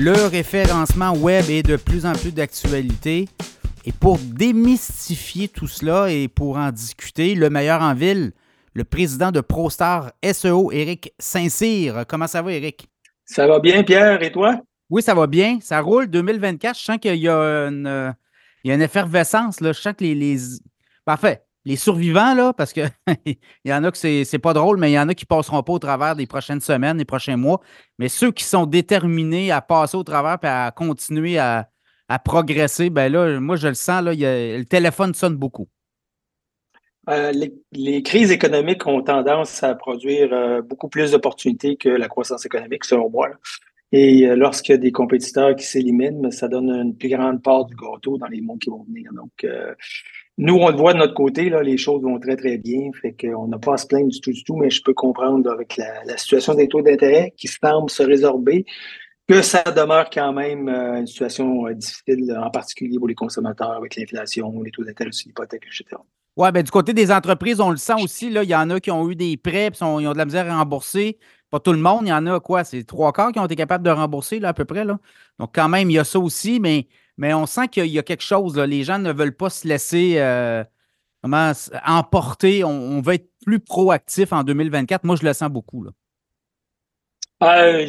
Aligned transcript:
Le 0.00 0.28
référencement 0.28 1.12
web 1.12 1.46
est 1.50 1.64
de 1.64 1.74
plus 1.74 2.06
en 2.06 2.12
plus 2.12 2.30
d'actualité. 2.30 3.28
Et 3.84 3.90
pour 3.90 4.16
démystifier 4.16 5.48
tout 5.48 5.66
cela 5.66 6.08
et 6.08 6.28
pour 6.28 6.56
en 6.56 6.70
discuter, 6.70 7.34
le 7.34 7.50
meilleur 7.50 7.82
en 7.82 7.94
ville, 7.94 8.30
le 8.74 8.84
président 8.84 9.32
de 9.32 9.40
ProStar 9.40 10.12
SEO, 10.22 10.70
Éric 10.70 11.12
Saint-Cyr. 11.18 12.04
Comment 12.06 12.28
ça 12.28 12.42
va, 12.42 12.52
Éric? 12.52 12.88
Ça 13.24 13.48
va 13.48 13.58
bien, 13.58 13.82
Pierre, 13.82 14.22
et 14.22 14.30
toi? 14.30 14.60
Oui, 14.88 15.02
ça 15.02 15.14
va 15.14 15.26
bien. 15.26 15.58
Ça 15.60 15.80
roule 15.80 16.06
2024. 16.06 16.78
Je 16.78 16.84
sens 16.84 16.98
qu'il 16.98 17.16
y 17.16 17.28
a 17.28 17.66
une, 17.66 18.14
il 18.62 18.68
y 18.68 18.70
a 18.70 18.76
une 18.76 18.82
effervescence. 18.82 19.60
Là. 19.60 19.72
Je 19.72 19.80
sens 19.80 19.94
que 19.98 20.04
les. 20.04 20.14
les... 20.14 20.38
Parfait 21.04 21.42
les 21.68 21.76
survivants, 21.76 22.32
là, 22.32 22.54
parce 22.54 22.72
qu'il 22.72 22.90
y 23.66 23.72
en 23.74 23.84
a 23.84 23.92
que 23.92 23.98
c'est 23.98 24.38
pas 24.38 24.54
drôle, 24.54 24.78
mais 24.78 24.90
il 24.90 24.94
y 24.94 24.98
en 24.98 25.06
a 25.10 25.14
qui 25.14 25.26
passeront 25.26 25.62
pas 25.62 25.74
au 25.74 25.78
travers 25.78 26.16
des 26.16 26.26
prochaines 26.26 26.62
semaines, 26.62 26.96
des 26.96 27.04
prochains 27.04 27.36
mois. 27.36 27.60
Mais 27.98 28.08
ceux 28.08 28.32
qui 28.32 28.44
sont 28.44 28.64
déterminés 28.64 29.50
à 29.50 29.60
passer 29.60 29.98
au 29.98 30.02
travers 30.02 30.38
et 30.42 30.46
à 30.46 30.72
continuer 30.74 31.38
à, 31.38 31.68
progresser, 32.24 32.88
ben 32.88 33.12
là, 33.12 33.38
moi, 33.38 33.56
je 33.56 33.68
le 33.68 33.74
sens, 33.74 34.02
là, 34.02 34.14
le 34.14 34.62
téléphone 34.64 35.12
sonne 35.12 35.36
beaucoup. 35.36 35.68
Euh, 37.10 37.32
les, 37.72 38.02
crises 38.02 38.30
économiques 38.30 38.86
ont 38.86 39.02
tendance 39.02 39.62
à 39.62 39.74
produire 39.74 40.32
euh, 40.32 40.62
beaucoup 40.62 40.88
plus 40.88 41.10
d'opportunités 41.10 41.76
que 41.76 41.90
la 41.90 42.08
croissance 42.08 42.46
économique, 42.46 42.86
selon 42.86 43.10
moi. 43.10 43.28
Et 43.92 44.26
euh, 44.26 44.36
lorsqu'il 44.36 44.72
y 44.72 44.74
a 44.74 44.78
des 44.78 44.92
compétiteurs 44.92 45.54
qui 45.54 45.66
s'éliminent, 45.66 46.30
ça 46.30 46.48
donne 46.48 46.70
une 46.70 46.96
plus 46.96 47.10
grande 47.10 47.42
part 47.42 47.66
du 47.66 47.76
gâteau 47.76 48.16
dans 48.16 48.26
les 48.26 48.40
mois 48.40 48.56
qui 48.58 48.70
vont 48.70 48.84
venir. 48.84 49.12
Donc, 49.12 49.46
nous, 50.38 50.54
on 50.54 50.68
le 50.68 50.76
voit 50.76 50.92
de 50.92 50.98
notre 50.98 51.14
côté, 51.14 51.50
là, 51.50 51.64
les 51.64 51.76
choses 51.76 52.00
vont 52.02 52.20
très, 52.20 52.36
très 52.36 52.58
bien. 52.58 52.90
Fait 53.02 53.12
qu'on 53.12 53.48
n'a 53.48 53.58
pas 53.58 53.74
à 53.74 53.76
se 53.76 53.86
plaindre 53.86 54.08
du 54.08 54.20
tout, 54.20 54.30
du 54.30 54.44
tout, 54.44 54.56
mais 54.56 54.70
je 54.70 54.80
peux 54.82 54.94
comprendre 54.94 55.50
avec 55.50 55.76
la, 55.76 56.16
situation 56.16 56.54
des 56.54 56.68
taux 56.68 56.80
d'intérêt 56.80 57.34
qui 57.36 57.48
semble 57.48 57.90
se 57.90 58.04
résorber 58.04 58.64
que 59.28 59.42
ça 59.42 59.62
demeure 59.64 60.08
quand 60.10 60.32
même 60.32 60.68
euh, 60.68 61.00
une 61.00 61.06
situation 61.06 61.66
euh, 61.66 61.74
difficile, 61.74 62.34
en 62.40 62.50
particulier 62.50 62.98
pour 62.98 63.08
les 63.08 63.16
consommateurs 63.16 63.72
avec 63.72 63.96
l'inflation, 63.96 64.62
les 64.62 64.70
taux 64.70 64.84
d'intérêt 64.84 65.12
sur 65.12 65.28
l'hypothèque, 65.28 65.64
etc. 65.66 66.00
Oui, 66.36 66.52
bien, 66.52 66.62
du 66.62 66.70
côté 66.70 66.94
des 66.94 67.10
entreprises, 67.10 67.60
on 67.60 67.70
le 67.70 67.76
sent 67.76 68.00
aussi. 68.00 68.30
Là, 68.30 68.44
il 68.44 68.48
y 68.48 68.54
en 68.54 68.70
a 68.70 68.78
qui 68.78 68.92
ont 68.92 69.10
eu 69.10 69.16
des 69.16 69.36
prêts, 69.36 69.70
puis 69.72 69.80
ils 69.82 69.84
ont 69.84 70.12
de 70.12 70.18
la 70.18 70.24
misère 70.24 70.48
à 70.50 70.56
rembourser. 70.56 71.18
Pas 71.50 71.58
tout 71.58 71.72
le 71.72 71.78
monde, 71.78 72.02
il 72.04 72.10
y 72.10 72.12
en 72.12 72.26
a 72.26 72.38
quoi? 72.38 72.62
C'est 72.62 72.84
trois 72.84 73.12
quarts 73.12 73.32
qui 73.32 73.40
ont 73.40 73.44
été 73.44 73.56
capables 73.56 73.84
de 73.84 73.90
rembourser, 73.90 74.38
là, 74.38 74.48
à 74.50 74.52
peu 74.54 74.64
près. 74.64 74.86
Donc, 74.86 75.50
quand 75.52 75.68
même, 75.68 75.90
il 75.90 75.94
y 75.94 75.98
a 75.98 76.04
ça 76.04 76.20
aussi, 76.20 76.60
mais 76.60 76.86
mais 77.18 77.34
on 77.34 77.46
sent 77.46 77.68
qu'il 77.68 77.86
y 77.86 77.98
a 77.98 78.02
quelque 78.02 78.22
chose. 78.22 78.56
Les 78.56 78.84
gens 78.84 78.98
ne 78.98 79.12
veulent 79.12 79.36
pas 79.36 79.50
se 79.50 79.66
laisser 79.66 80.14
euh, 80.18 80.62
emporter. 81.84 82.62
On, 82.64 83.00
va 83.00 83.16
être 83.16 83.28
plus 83.44 83.58
proactif 83.58 84.32
en 84.32 84.44
2024. 84.44 85.04
Moi, 85.04 85.16
je 85.16 85.26
le 85.26 85.32
sens 85.32 85.50
beaucoup. 85.50 85.82
Là. 85.82 85.90
Euh, 87.42 87.86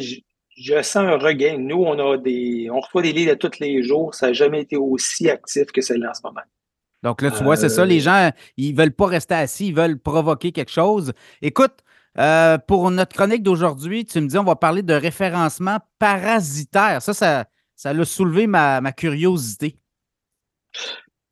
je, 0.56 0.82
sens 0.82 0.96
un 0.96 1.16
regain. 1.16 1.58
Nous, 1.58 1.76
on 1.76 2.12
a 2.12 2.18
des, 2.18 2.68
on 2.72 2.80
reçoit 2.80 3.02
des 3.02 3.12
livres 3.12 3.34
tous 3.34 3.60
les 3.60 3.84
jours. 3.84 4.14
Ça 4.14 4.26
n'a 4.26 4.32
jamais 4.32 4.62
été 4.62 4.76
aussi 4.76 5.30
actif 5.30 5.66
que 5.66 5.80
celle-là 5.80 6.10
en 6.10 6.14
ce 6.14 6.20
moment. 6.24 6.42
Donc 7.04 7.22
là, 7.22 7.30
tu 7.30 7.44
vois, 7.44 7.56
c'est 7.56 7.70
ça. 7.70 7.86
Les 7.86 8.00
euh, 8.00 8.10
gens, 8.10 8.30
ils 8.56 8.74
ne 8.74 8.76
veulent 8.76 8.92
pas 8.92 9.06
rester 9.06 9.34
assis, 9.34 9.68
ils 9.68 9.74
veulent 9.74 9.98
provoquer 9.98 10.50
quelque 10.50 10.72
chose. 10.72 11.12
Écoute, 11.40 11.78
pour 12.66 12.90
notre 12.90 13.14
chronique 13.14 13.44
d'aujourd'hui, 13.44 14.04
tu 14.04 14.20
me 14.20 14.26
dis, 14.26 14.36
on 14.36 14.44
va 14.44 14.56
parler 14.56 14.82
de 14.82 14.92
référencement 14.92 15.78
parasitaire. 16.00 17.00
Ça, 17.00 17.14
ça, 17.14 17.46
ça 17.80 17.90
a 17.90 18.04
soulevé 18.04 18.46
ma, 18.46 18.92
curiosité. 18.92 19.78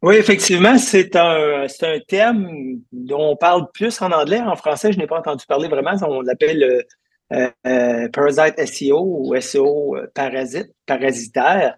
Oui, 0.00 0.14
effectivement, 0.14 0.78
c'est 0.78 1.14
un, 1.14 1.66
un 1.66 1.98
thème 2.08 2.80
dont 2.90 3.32
on 3.32 3.36
parle 3.36 3.70
plus 3.74 4.00
en 4.00 4.10
anglais. 4.12 4.40
En 4.40 4.56
français, 4.56 4.90
je 4.90 4.98
n'ai 4.98 5.06
pas 5.06 5.18
entendu 5.18 5.44
parler 5.46 5.68
vraiment. 5.68 5.92
On 6.08 6.22
l'appelle 6.22 6.86
euh, 7.34 7.50
euh, 7.66 8.08
Parasite 8.08 8.66
SEO 8.66 9.26
ou 9.26 9.38
SEO 9.38 9.96
euh, 9.96 10.06
parasite, 10.14 10.72
parasitaire. 10.86 11.76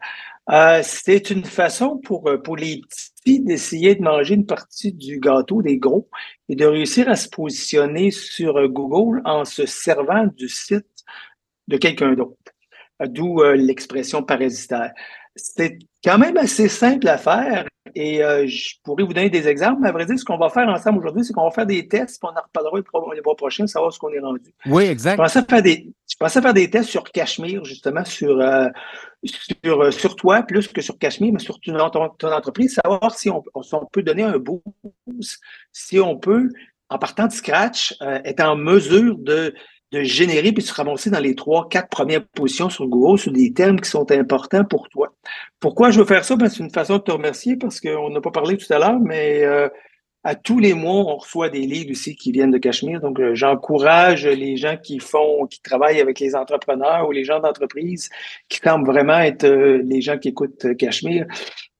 c'est 0.84 1.30
une 1.30 1.44
façon 1.44 1.98
pour 1.98 2.56
les 2.56 2.80
petits 2.80 3.40
d'essayer 3.40 3.96
de 3.96 4.02
manger 4.02 4.36
une 4.36 4.46
partie 4.46 4.92
du 4.92 5.18
gâteau 5.18 5.62
des 5.62 5.78
gros 5.78 6.08
et 6.48 6.54
de 6.54 6.64
réussir 6.64 7.08
à 7.08 7.16
se 7.16 7.28
positionner 7.28 8.12
sur 8.12 8.68
Google 8.68 9.20
en 9.24 9.44
se 9.44 9.66
servant 9.66 10.28
du 10.36 10.48
site 10.48 10.86
de 11.66 11.76
quelqu'un 11.76 12.12
d'autre 12.14 12.39
d'où 13.06 13.40
euh, 13.40 13.56
l'expression 13.56 14.22
parasitaire. 14.22 14.92
C'est 15.36 15.78
quand 16.04 16.18
même 16.18 16.36
assez 16.36 16.68
simple 16.68 17.08
à 17.08 17.18
faire 17.18 17.64
et 17.94 18.22
euh, 18.22 18.46
je 18.46 18.74
pourrais 18.84 19.04
vous 19.04 19.12
donner 19.12 19.30
des 19.30 19.48
exemples, 19.48 19.80
mais 19.80 19.88
à 19.88 19.92
vrai 19.92 20.04
dire, 20.04 20.18
ce 20.18 20.24
qu'on 20.24 20.36
va 20.36 20.50
faire 20.50 20.68
ensemble 20.68 20.98
aujourd'hui, 20.98 21.24
c'est 21.24 21.32
qu'on 21.32 21.44
va 21.44 21.50
faire 21.50 21.66
des 21.66 21.88
tests, 21.88 22.20
puis 22.20 22.30
on 22.32 22.38
en 22.38 22.42
reparlera 22.42 23.14
les 23.14 23.22
mois 23.22 23.36
prochains, 23.36 23.66
savoir 23.66 23.92
ce 23.92 23.98
qu'on 23.98 24.10
est 24.10 24.20
rendu. 24.20 24.54
Oui, 24.66 24.84
exact. 24.84 25.12
Je 25.12 25.22
pensais 25.22 25.42
faire 25.42 25.62
des, 25.62 25.92
je 26.08 26.16
pensais 26.16 26.42
faire 26.42 26.54
des 26.54 26.70
tests 26.70 26.90
sur 26.90 27.04
Cachemire, 27.04 27.64
justement, 27.64 28.04
sur, 28.04 28.38
euh, 28.38 28.68
sur, 29.64 29.92
sur 29.92 30.16
toi, 30.16 30.42
plus 30.42 30.68
que 30.68 30.82
sur 30.82 30.98
Cachemire, 30.98 31.32
mais 31.32 31.38
sur 31.38 31.58
ton, 31.60 32.10
ton, 32.10 32.32
entreprise, 32.32 32.74
savoir 32.74 33.14
si 33.14 33.30
on, 33.30 33.42
si 33.62 33.74
on, 33.74 33.86
peut 33.86 34.02
donner 34.02 34.24
un 34.24 34.38
boost, 34.38 35.40
si 35.72 35.98
on 35.98 36.16
peut, 36.16 36.50
en 36.90 36.98
partant 36.98 37.26
de 37.26 37.32
scratch, 37.32 37.94
être 38.00 38.40
en 38.40 38.56
mesure 38.56 39.16
de 39.18 39.54
de 39.92 40.02
générer 40.02 40.52
puis 40.52 40.62
de 40.62 40.68
se 40.68 40.74
ramasser 40.74 41.10
dans 41.10 41.20
les 41.20 41.34
trois, 41.34 41.68
quatre 41.68 41.88
premières 41.88 42.24
positions 42.24 42.70
sur 42.70 42.86
Google 42.86 43.18
sur 43.18 43.32
des 43.32 43.52
termes 43.52 43.80
qui 43.80 43.90
sont 43.90 44.10
importants 44.12 44.64
pour 44.64 44.88
toi. 44.88 45.12
Pourquoi 45.58 45.90
je 45.90 46.00
veux 46.00 46.06
faire 46.06 46.24
ça? 46.24 46.36
Ben, 46.36 46.48
c'est 46.48 46.62
une 46.62 46.70
façon 46.70 46.98
de 46.98 47.02
te 47.02 47.10
remercier 47.10 47.56
parce 47.56 47.80
qu'on 47.80 48.10
n'a 48.10 48.20
pas 48.20 48.30
parlé 48.30 48.56
tout 48.56 48.72
à 48.72 48.78
l'heure, 48.78 49.00
mais 49.00 49.42
euh, 49.42 49.68
à 50.22 50.34
tous 50.34 50.58
les 50.58 50.74
mois, 50.74 51.12
on 51.12 51.16
reçoit 51.16 51.48
des 51.48 51.62
livres 51.62 51.90
aussi 51.90 52.14
qui 52.14 52.30
viennent 52.30 52.50
de 52.50 52.58
Cachemire. 52.58 53.00
Donc, 53.00 53.18
euh, 53.18 53.34
j'encourage 53.34 54.26
les 54.26 54.56
gens 54.56 54.76
qui 54.76 55.00
font, 55.00 55.46
qui 55.46 55.60
travaillent 55.60 56.00
avec 56.00 56.20
les 56.20 56.34
entrepreneurs 56.36 57.08
ou 57.08 57.12
les 57.12 57.24
gens 57.24 57.40
d'entreprise 57.40 58.10
qui 58.48 58.58
semblent 58.58 58.86
vraiment 58.86 59.18
être 59.18 59.44
euh, 59.44 59.82
les 59.84 60.00
gens 60.02 60.18
qui 60.18 60.28
écoutent 60.28 60.76
Cachemire 60.76 61.26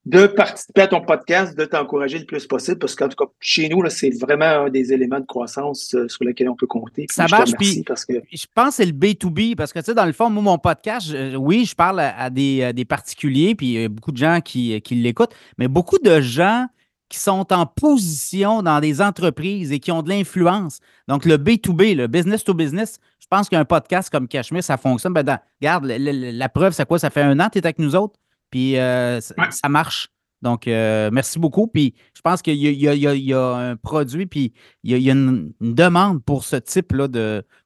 de 0.05 0.25
participer 0.25 0.81
à 0.81 0.87
ton 0.87 1.01
podcast, 1.01 1.55
de 1.55 1.65
t'encourager 1.65 2.17
le 2.17 2.25
plus 2.25 2.47
possible, 2.47 2.79
parce 2.79 2.95
qu'en 2.95 3.07
tout 3.07 3.23
cas, 3.23 3.31
chez 3.39 3.69
nous, 3.69 3.87
c'est 3.89 4.09
vraiment 4.09 4.65
un 4.65 4.69
des 4.69 4.91
éléments 4.91 5.19
de 5.19 5.25
croissance 5.25 5.93
euh, 5.93 6.07
sur 6.07 6.23
lesquels 6.23 6.49
on 6.49 6.55
peut 6.55 6.67
compter. 6.67 7.05
Ça 7.11 7.27
marche, 7.29 7.51
puis 7.53 7.83
parce 7.85 8.05
que... 8.05 8.13
je 8.31 8.45
pense 8.53 8.69
que 8.69 8.73
c'est 8.75 8.85
le 8.85 8.93
B2B, 8.93 9.55
parce 9.55 9.71
que, 9.71 9.79
tu 9.79 9.85
sais, 9.85 9.93
dans 9.93 10.05
le 10.05 10.13
fond, 10.13 10.29
moi, 10.29 10.41
mon 10.41 10.57
podcast, 10.57 11.15
oui, 11.37 11.65
je 11.65 11.75
parle 11.75 11.99
à, 11.99 12.29
des, 12.31 12.73
des, 12.73 12.85
particuliers, 12.85 13.53
puis 13.53 13.67
il 13.67 13.81
y 13.81 13.83
a 13.83 13.89
beaucoup 13.89 14.11
de 14.11 14.17
gens 14.17 14.39
qui, 14.41 14.81
qui 14.81 14.95
l'écoutent, 14.95 15.35
mais 15.59 15.67
beaucoup 15.67 15.99
de 15.99 16.19
gens 16.19 16.65
qui 17.11 17.19
sont 17.19 17.51
en 17.51 17.65
position 17.65 18.63
dans 18.63 18.79
des 18.79 19.01
entreprises 19.01 19.73
et 19.73 19.79
qui 19.79 19.91
ont 19.91 20.01
de 20.01 20.09
l'influence. 20.09 20.79
Donc, 21.09 21.25
le 21.25 21.37
B2B, 21.37 21.93
le 21.93 22.07
business 22.07 22.43
to 22.45 22.53
business, 22.53 22.99
je 23.19 23.27
pense 23.29 23.49
qu'un 23.49 23.65
podcast 23.65 24.09
comme 24.09 24.29
Cashmere, 24.29 24.63
ça 24.63 24.77
fonctionne. 24.77 25.13
Ben, 25.13 25.39
regarde, 25.61 25.85
la, 25.85 26.49
preuve, 26.49 26.71
c'est 26.71 26.87
quoi? 26.87 26.99
Ça 26.99 27.09
fait 27.09 27.21
un 27.21 27.37
an 27.41 27.47
que 27.47 27.53
tu 27.53 27.59
es 27.59 27.65
avec 27.65 27.79
nous 27.79 27.97
autres. 27.97 28.17
Puis 28.51 28.77
euh, 28.77 29.19
ça 29.21 29.69
marche. 29.69 30.09
Donc, 30.41 30.67
euh, 30.67 31.09
merci 31.11 31.39
beaucoup. 31.39 31.67
Puis 31.67 31.95
je 32.15 32.21
pense 32.21 32.41
qu'il 32.41 32.55
y, 32.55 33.33
a 33.33 33.55
un 33.55 33.75
produit, 33.75 34.25
puis 34.25 34.53
il 34.83 34.97
y 34.97 35.09
a, 35.09 35.13
une, 35.13 35.53
demande 35.59 36.23
pour 36.23 36.43
ce 36.43 36.55
type-là 36.55 37.07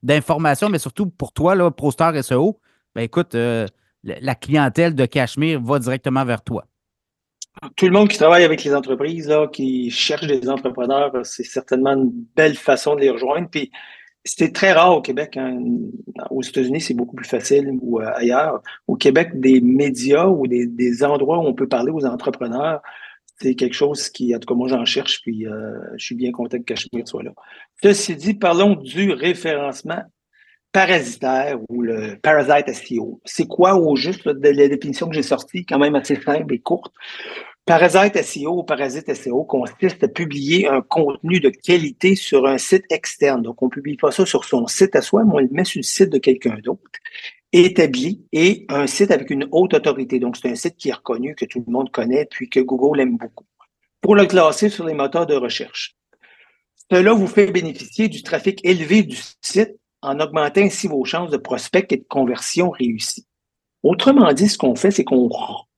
d'informations, 0.03 0.69
mais 0.69 0.79
surtout 0.79 1.07
pour 1.07 1.33
toi, 1.33 1.55
là, 1.55 1.71
ProStar 1.71 2.21
SEO. 2.23 2.59
Ben 2.93 3.01
écoute, 3.01 3.35
euh, 3.35 3.65
la 4.03 4.35
clientèle 4.35 4.95
de 4.95 5.05
Cachemire 5.05 5.61
va 5.61 5.79
directement 5.79 6.23
vers 6.23 6.41
toi. 6.43 6.65
Tout 7.77 7.85
le 7.85 7.91
monde 7.91 8.09
qui 8.09 8.17
travaille 8.17 8.43
avec 8.43 8.63
les 8.63 8.75
entreprises, 8.75 9.29
là, 9.29 9.47
qui 9.47 9.89
cherche 9.89 10.27
des 10.27 10.49
entrepreneurs, 10.49 11.13
c'est 11.23 11.45
certainement 11.45 11.93
une 11.93 12.11
belle 12.35 12.55
façon 12.55 12.95
de 12.95 13.01
les 13.01 13.09
rejoindre. 13.09 13.49
Puis 13.49 13.71
c'est 14.25 14.51
très 14.51 14.73
rare 14.73 14.97
au 14.97 15.01
Québec. 15.01 15.37
Hein. 15.37 15.59
Aux 16.31 16.41
États-Unis, 16.41 16.81
c'est 16.81 16.95
beaucoup 16.95 17.15
plus 17.15 17.27
facile 17.27 17.77
ou 17.81 18.01
euh, 18.01 18.11
ailleurs. 18.15 18.61
Au 18.87 18.95
Québec, 18.95 19.39
des 19.39 19.61
médias 19.61 20.25
ou 20.25 20.47
des, 20.47 21.03
endroits 21.03 21.37
où 21.37 21.43
on 21.43 21.53
peut 21.53 21.67
parler 21.67 21.91
aux 21.91 22.05
entrepreneurs, 22.05 22.81
c'est 23.39 23.55
quelque 23.55 23.73
chose 23.73 24.09
qui, 24.09 24.35
en 24.35 24.39
tout 24.39 24.47
cas, 24.47 24.55
moi, 24.55 24.67
j'en 24.67 24.85
cherche, 24.85 25.21
puis 25.21 25.45
euh, 25.45 25.77
je 25.97 26.05
suis 26.05 26.15
bien 26.15 26.31
content 26.31 26.57
que 26.57 26.63
Cachemire 26.63 27.07
soit 27.07 27.23
là. 27.23 27.31
Ceci 27.83 28.15
dit, 28.15 28.33
parlons 28.33 28.75
du 28.75 29.11
référencement 29.11 30.01
parasitaire 30.71 31.57
ou 31.69 31.83
le 31.83 32.17
parasite 32.21 32.73
SEO. 32.73 33.21
C'est 33.23 33.47
quoi 33.47 33.75
au 33.75 33.95
juste 33.95 34.25
la 34.25 34.67
définition 34.67 35.07
que 35.07 35.15
j'ai 35.15 35.23
sortie, 35.23 35.65
quand 35.65 35.79
même 35.79 35.95
assez 35.95 36.15
simple 36.15 36.53
et 36.53 36.59
courte? 36.59 36.93
Parasite 37.65 38.21
SEO 38.21 38.59
ou 38.59 38.63
Parasite 38.63 39.11
SEO 39.15 39.43
consiste 39.43 40.03
à 40.03 40.07
publier 40.07 40.67
un 40.67 40.81
contenu 40.81 41.39
de 41.39 41.49
qualité 41.49 42.15
sur 42.15 42.45
un 42.45 42.59
site 42.59 42.85
externe. 42.91 43.41
Donc, 43.41 43.59
on 43.63 43.65
ne 43.65 43.71
publie 43.71 43.97
pas 43.97 44.11
ça 44.11 44.23
sur 44.23 44.45
son 44.45 44.67
site 44.67 44.95
à 44.95 45.01
soi, 45.01 45.23
mais 45.25 45.33
on 45.33 45.39
le 45.39 45.47
met 45.49 45.63
sur 45.63 45.79
le 45.79 45.83
site 45.83 46.11
de 46.11 46.19
quelqu'un 46.19 46.59
d'autre, 46.63 46.83
établi, 47.51 48.23
et 48.31 48.67
un 48.69 48.85
site 48.85 49.09
avec 49.09 49.31
une 49.31 49.47
haute 49.51 49.73
autorité. 49.73 50.19
Donc, 50.19 50.37
c'est 50.37 50.49
un 50.49 50.55
site 50.55 50.75
qui 50.75 50.89
est 50.89 50.93
reconnu, 50.93 51.33
que 51.33 51.45
tout 51.45 51.63
le 51.65 51.73
monde 51.73 51.89
connaît, 51.89 52.27
puis 52.29 52.49
que 52.51 52.59
Google 52.59 52.99
aime 52.99 53.17
beaucoup, 53.17 53.45
pour 53.99 54.13
le 54.13 54.27
classer 54.27 54.69
sur 54.69 54.85
les 54.85 54.93
moteurs 54.93 55.25
de 55.25 55.33
recherche. 55.33 55.95
Cela 56.91 57.13
vous 57.13 57.25
fait 57.25 57.47
bénéficier 57.47 58.09
du 58.09 58.21
trafic 58.21 58.63
élevé 58.63 59.01
du 59.01 59.17
site 59.41 59.75
en 60.03 60.19
augmentant 60.19 60.61
ainsi 60.61 60.87
vos 60.87 61.03
chances 61.03 61.31
de 61.31 61.37
prospect 61.37 61.87
et 61.89 61.97
de 61.97 62.05
conversion 62.07 62.69
réussie. 62.69 63.25
Autrement 63.81 64.31
dit, 64.33 64.49
ce 64.49 64.57
qu'on 64.59 64.75
fait, 64.75 64.91
c'est 64.91 65.03
qu'on 65.03 65.27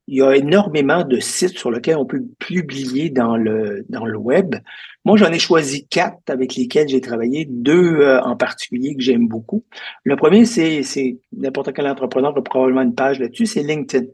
il 0.07 0.17
y 0.17 0.21
a 0.21 0.35
énormément 0.35 1.03
de 1.03 1.19
sites 1.19 1.57
sur 1.57 1.69
lesquels 1.69 1.97
on 1.97 2.05
peut 2.05 2.23
publier 2.39 3.09
dans 3.09 3.35
le, 3.35 3.85
dans 3.89 4.05
le 4.05 4.17
web. 4.17 4.55
Moi, 5.03 5.17
j'en 5.17 5.31
ai 5.31 5.39
choisi 5.39 5.85
quatre 5.87 6.29
avec 6.29 6.55
lesquels 6.55 6.87
j'ai 6.87 7.01
travaillé, 7.01 7.45
deux 7.45 7.99
euh, 7.99 8.21
en 8.21 8.37
particulier 8.37 8.95
que 8.95 9.01
j'aime 9.01 9.27
beaucoup. 9.27 9.65
Le 10.03 10.15
premier, 10.15 10.45
c'est, 10.45 10.83
c'est 10.83 11.19
n'importe 11.33 11.73
quel 11.73 11.87
entrepreneur 11.87 12.37
a 12.37 12.41
probablement 12.41 12.81
une 12.81 12.95
page 12.95 13.19
là-dessus, 13.19 13.45
c'est 13.45 13.63
LinkedIn. 13.63 14.07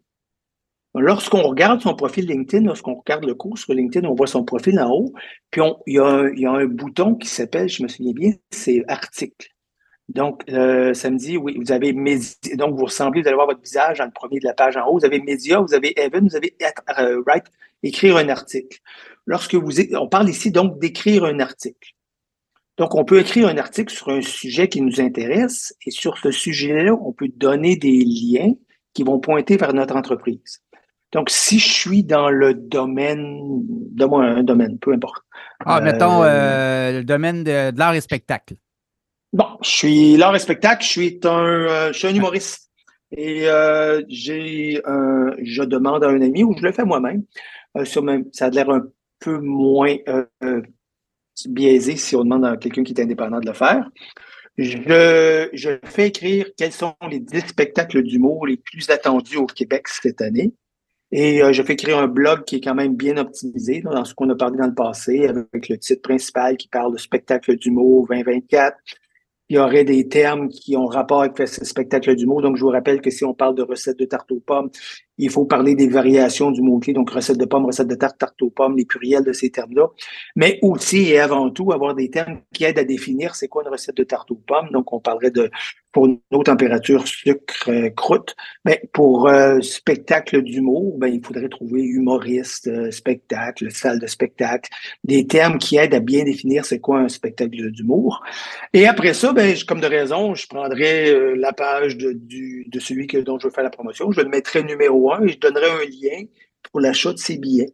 Lorsqu'on 0.95 1.41
regarde 1.41 1.81
son 1.81 1.95
profil 1.95 2.27
LinkedIn, 2.27 2.65
lorsqu'on 2.65 2.95
regarde 2.95 3.25
le 3.25 3.33
cours 3.33 3.57
sur 3.57 3.73
LinkedIn, 3.73 4.07
on 4.07 4.13
voit 4.13 4.27
son 4.27 4.43
profil 4.43 4.79
en 4.79 4.91
haut, 4.91 5.13
puis 5.49 5.61
il, 5.87 5.95
y 5.95 5.99
a 5.99 6.05
un, 6.05 6.29
il 6.29 6.39
y 6.39 6.45
a 6.45 6.51
un 6.51 6.65
bouton 6.65 7.15
qui 7.15 7.27
s'appelle, 7.27 7.67
je 7.67 7.81
me 7.81 7.87
souviens 7.87 8.13
bien, 8.13 8.31
c'est 8.51 8.83
article. 8.87 9.52
Donc, 10.13 10.43
euh, 10.49 10.93
ça 10.93 11.09
me 11.09 11.17
dit, 11.17 11.37
oui, 11.37 11.57
vous 11.59 11.71
avez 11.71 11.91
médias, 11.91 12.35
donc 12.55 12.75
vous 12.75 12.85
ressemblez, 12.85 13.21
vous 13.21 13.27
allez 13.27 13.35
voir 13.35 13.47
votre 13.47 13.61
visage 13.61 13.97
dans 13.97 14.05
le 14.05 14.11
premier 14.11 14.39
de 14.39 14.45
la 14.45 14.53
page 14.53 14.77
en 14.77 14.85
haut, 14.85 14.99
vous 14.99 15.05
avez 15.05 15.19
médias, 15.19 15.59
vous 15.59 15.73
avez 15.73 15.99
Evan, 15.99 16.27
vous 16.27 16.35
avez 16.35 16.55
euh, 16.99 17.23
write, 17.25 17.45
écrire 17.81 18.17
un 18.17 18.29
article. 18.29 18.79
Lorsque 19.25 19.55
vous, 19.55 19.81
on 19.95 20.07
parle 20.07 20.29
ici 20.29 20.51
donc 20.51 20.79
d'écrire 20.79 21.25
un 21.25 21.39
article. 21.39 21.93
Donc, 22.77 22.93
on 22.93 23.05
peut 23.05 23.19
écrire 23.19 23.47
un 23.47 23.57
article 23.57 23.91
sur 23.91 24.09
un 24.09 24.21
sujet 24.21 24.67
qui 24.67 24.81
nous 24.81 25.01
intéresse 25.01 25.75
et 25.85 25.91
sur 25.91 26.17
ce 26.19 26.29
sujet-là, 26.29 26.93
on 26.93 27.11
peut 27.11 27.29
donner 27.35 27.75
des 27.75 28.03
liens 28.05 28.53
qui 28.93 29.03
vont 29.03 29.19
pointer 29.19 29.57
vers 29.57 29.73
notre 29.73 29.95
entreprise. 29.95 30.61
Donc, 31.11 31.29
si 31.31 31.57
je 31.57 31.71
suis 31.71 32.03
dans 32.03 32.29
le 32.29 32.53
domaine, 32.53 33.39
donne-moi 33.91 34.25
un 34.25 34.43
domaine, 34.43 34.77
peu 34.79 34.93
importe. 34.93 35.23
Ah, 35.65 35.81
mettons 35.81 36.23
euh, 36.23 36.99
le 36.99 37.03
domaine 37.03 37.43
de, 37.43 37.71
de 37.71 37.79
l'art 37.79 37.93
et 37.93 38.01
spectacle. 38.01 38.55
Bon, 39.33 39.47
je 39.63 39.69
suis 39.69 40.15
l'art 40.15 40.35
et 40.35 40.39
spectacle, 40.39 40.83
je 40.85 40.89
suis 40.89 41.19
un, 41.23 41.43
euh, 41.43 41.91
je 41.91 41.97
suis 41.97 42.07
un 42.07 42.13
humoriste. 42.13 42.69
Et 43.17 43.47
euh, 43.49 44.03
j'ai 44.07 44.79
un, 44.85 45.31
je 45.41 45.63
demande 45.63 46.03
à 46.03 46.09
un 46.09 46.21
ami, 46.21 46.43
ou 46.43 46.55
je 46.55 46.61
le 46.61 46.71
fais 46.71 46.85
moi-même, 46.85 47.23
euh, 47.75 47.83
ça 48.31 48.45
a 48.45 48.49
l'air 48.51 48.69
un 48.69 48.83
peu 49.19 49.39
moins 49.39 49.97
biaisé 51.47 51.95
si 51.95 52.15
on 52.15 52.23
demande 52.23 52.45
à 52.45 52.57
quelqu'un 52.57 52.83
qui 52.83 52.93
est 52.93 53.01
indépendant 53.01 53.39
de 53.39 53.47
le 53.47 53.53
faire. 53.53 53.89
Je, 54.57 55.49
je 55.51 55.69
fais 55.83 56.09
écrire 56.09 56.45
quels 56.55 56.71
sont 56.71 56.93
les 57.09 57.19
10 57.19 57.47
spectacles 57.47 58.03
d'humour 58.03 58.45
les 58.45 58.57
plus 58.57 58.87
attendus 58.91 59.37
au 59.37 59.47
Québec 59.47 59.87
cette 59.87 60.21
année. 60.21 60.53
Et 61.11 61.41
je 61.53 61.63
fais 61.63 61.73
écrire 61.73 61.97
un 61.97 62.07
blog 62.07 62.43
qui 62.43 62.57
est 62.57 62.61
quand 62.61 62.75
même 62.75 62.95
bien 62.95 63.17
optimisé 63.17 63.81
dans 63.81 64.05
ce 64.05 64.13
qu'on 64.13 64.29
a 64.29 64.35
parlé 64.35 64.57
dans 64.57 64.67
le 64.67 64.75
passé, 64.75 65.27
avec 65.27 65.69
le 65.69 65.77
titre 65.77 66.01
principal 66.01 66.57
qui 66.57 66.67
parle 66.67 66.93
de 66.93 66.97
spectacle 66.97 67.55
d'humour 67.55 68.07
2024, 68.09 68.77
il 69.49 69.57
y 69.57 69.59
aurait 69.59 69.83
des 69.83 70.07
termes 70.07 70.49
qui 70.49 70.75
ont 70.77 70.85
rapport 70.85 71.21
avec 71.21 71.47
ce 71.47 71.65
spectacle 71.65 72.15
d'humour. 72.15 72.41
Donc, 72.41 72.57
je 72.57 72.61
vous 72.61 72.69
rappelle 72.69 73.01
que 73.01 73.09
si 73.09 73.25
on 73.25 73.33
parle 73.33 73.55
de 73.55 73.63
recettes 73.63 73.99
de 73.99 74.05
tarte 74.05 74.31
aux 74.31 74.39
pommes, 74.39 74.69
il 75.17 75.29
faut 75.29 75.45
parler 75.45 75.75
des 75.75 75.87
variations 75.87 76.51
du 76.51 76.61
mot-clé, 76.61 76.93
donc 76.93 77.09
recette 77.09 77.37
de 77.37 77.45
pommes, 77.45 77.65
recette 77.65 77.87
de 77.87 77.95
tarte, 77.95 78.17
tarte 78.17 78.41
aux 78.41 78.49
pommes, 78.49 78.77
les 78.77 78.85
pluriels 78.85 79.23
de 79.23 79.33
ces 79.33 79.49
termes-là. 79.49 79.87
Mais 80.35 80.59
aussi 80.61 81.09
et 81.09 81.19
avant 81.19 81.49
tout, 81.49 81.71
avoir 81.71 81.95
des 81.95 82.09
termes 82.09 82.41
qui 82.53 82.63
aident 82.63 82.79
à 82.79 82.83
définir 82.83 83.35
c'est 83.35 83.47
quoi 83.47 83.63
une 83.63 83.69
recette 83.69 83.97
de 83.97 84.03
tarte 84.03 84.31
aux 84.31 84.35
pommes. 84.35 84.69
Donc, 84.71 84.91
on 84.93 84.99
parlerait 84.99 85.31
de 85.31 85.49
pour 85.93 86.07
nos 86.31 86.43
températures 86.43 87.07
sucre, 87.07 87.69
euh, 87.69 87.89
croûte. 87.91 88.35
Mais 88.65 88.81
pour 88.91 89.27
euh, 89.27 89.61
spectacle 89.61 90.41
d'humour, 90.41 90.97
ben, 90.97 91.07
il 91.07 91.23
faudrait 91.23 91.47
trouver 91.47 91.83
humoriste, 91.83 92.67
euh, 92.67 92.91
spectacle, 92.91 93.71
salle 93.71 93.99
de 93.99 94.07
spectacle, 94.07 94.69
des 95.03 95.27
termes 95.27 95.59
qui 95.59 95.77
aident 95.77 95.93
à 95.93 95.99
bien 95.99 96.23
définir 96.23 96.65
c'est 96.65 96.79
quoi 96.79 96.99
un 96.99 97.09
spectacle 97.09 97.71
d'humour. 97.71 98.23
Et 98.73 98.87
après 98.87 99.13
ça, 99.13 99.31
ben, 99.33 99.55
comme 99.67 99.79
de 99.79 99.87
raison, 99.87 100.33
je 100.33 100.47
prendrais 100.47 101.35
la 101.35 101.53
page 101.53 101.97
de 101.97 102.79
celui 102.79 103.05
que, 103.05 103.19
dont 103.19 103.37
je 103.37 103.47
veux 103.47 103.53
faire 103.53 103.63
la 103.63 103.69
promotion, 103.69 104.11
je 104.11 104.21
le 104.21 104.29
mettrais 104.29 104.63
numéro 104.63 105.02
et 105.23 105.29
je 105.29 105.39
donnerais 105.39 105.71
un 105.71 105.85
lien 105.85 106.25
pour 106.63 106.79
l'achat 106.79 107.13
de 107.13 107.17
ces 107.17 107.37
billets 107.37 107.73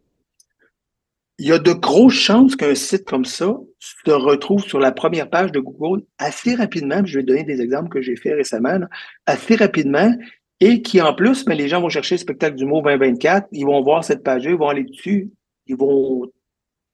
il 1.40 1.48
y 1.48 1.54
a 1.54 1.58
de 1.58 1.72
grosses 1.72 2.14
chances 2.14 2.56
qu'un 2.58 2.76
site 2.76 3.06
comme 3.06 3.24
ça 3.24 3.58
se 3.80 4.12
retrouve 4.12 4.62
sur 4.62 4.78
la 4.78 4.92
première 4.92 5.30
page 5.30 5.54
de 5.54 5.60
Google 5.62 6.04
assez 6.18 6.54
rapidement. 6.54 7.02
Je 7.06 7.20
vais 7.20 7.24
donner 7.24 7.46
des 7.46 7.62
exemples 7.62 7.88
que 7.88 8.02
j'ai 8.02 8.18
fait 8.18 8.34
récemment, 8.34 8.78
assez 9.26 9.56
rapidement, 9.56 10.14
et 10.60 10.82
qui 10.82 11.02
en 11.02 11.14
plus, 11.14 11.48
mais 11.48 11.56
les 11.56 11.70
gens 11.70 11.80
vont 11.80 11.88
chercher 11.88 12.16
le 12.16 12.20
spectacle 12.20 12.58
du 12.58 12.66
mot 12.66 12.82
2024, 12.82 13.48
ils 13.54 13.66
vont 13.66 13.82
voir 13.82 14.04
cette 14.04 14.22
page-là, 14.22 14.52
ils 14.52 14.58
vont 14.58 14.68
aller 14.68 14.84
dessus, 14.84 15.32
ils 15.66 15.78
vont 15.78 16.30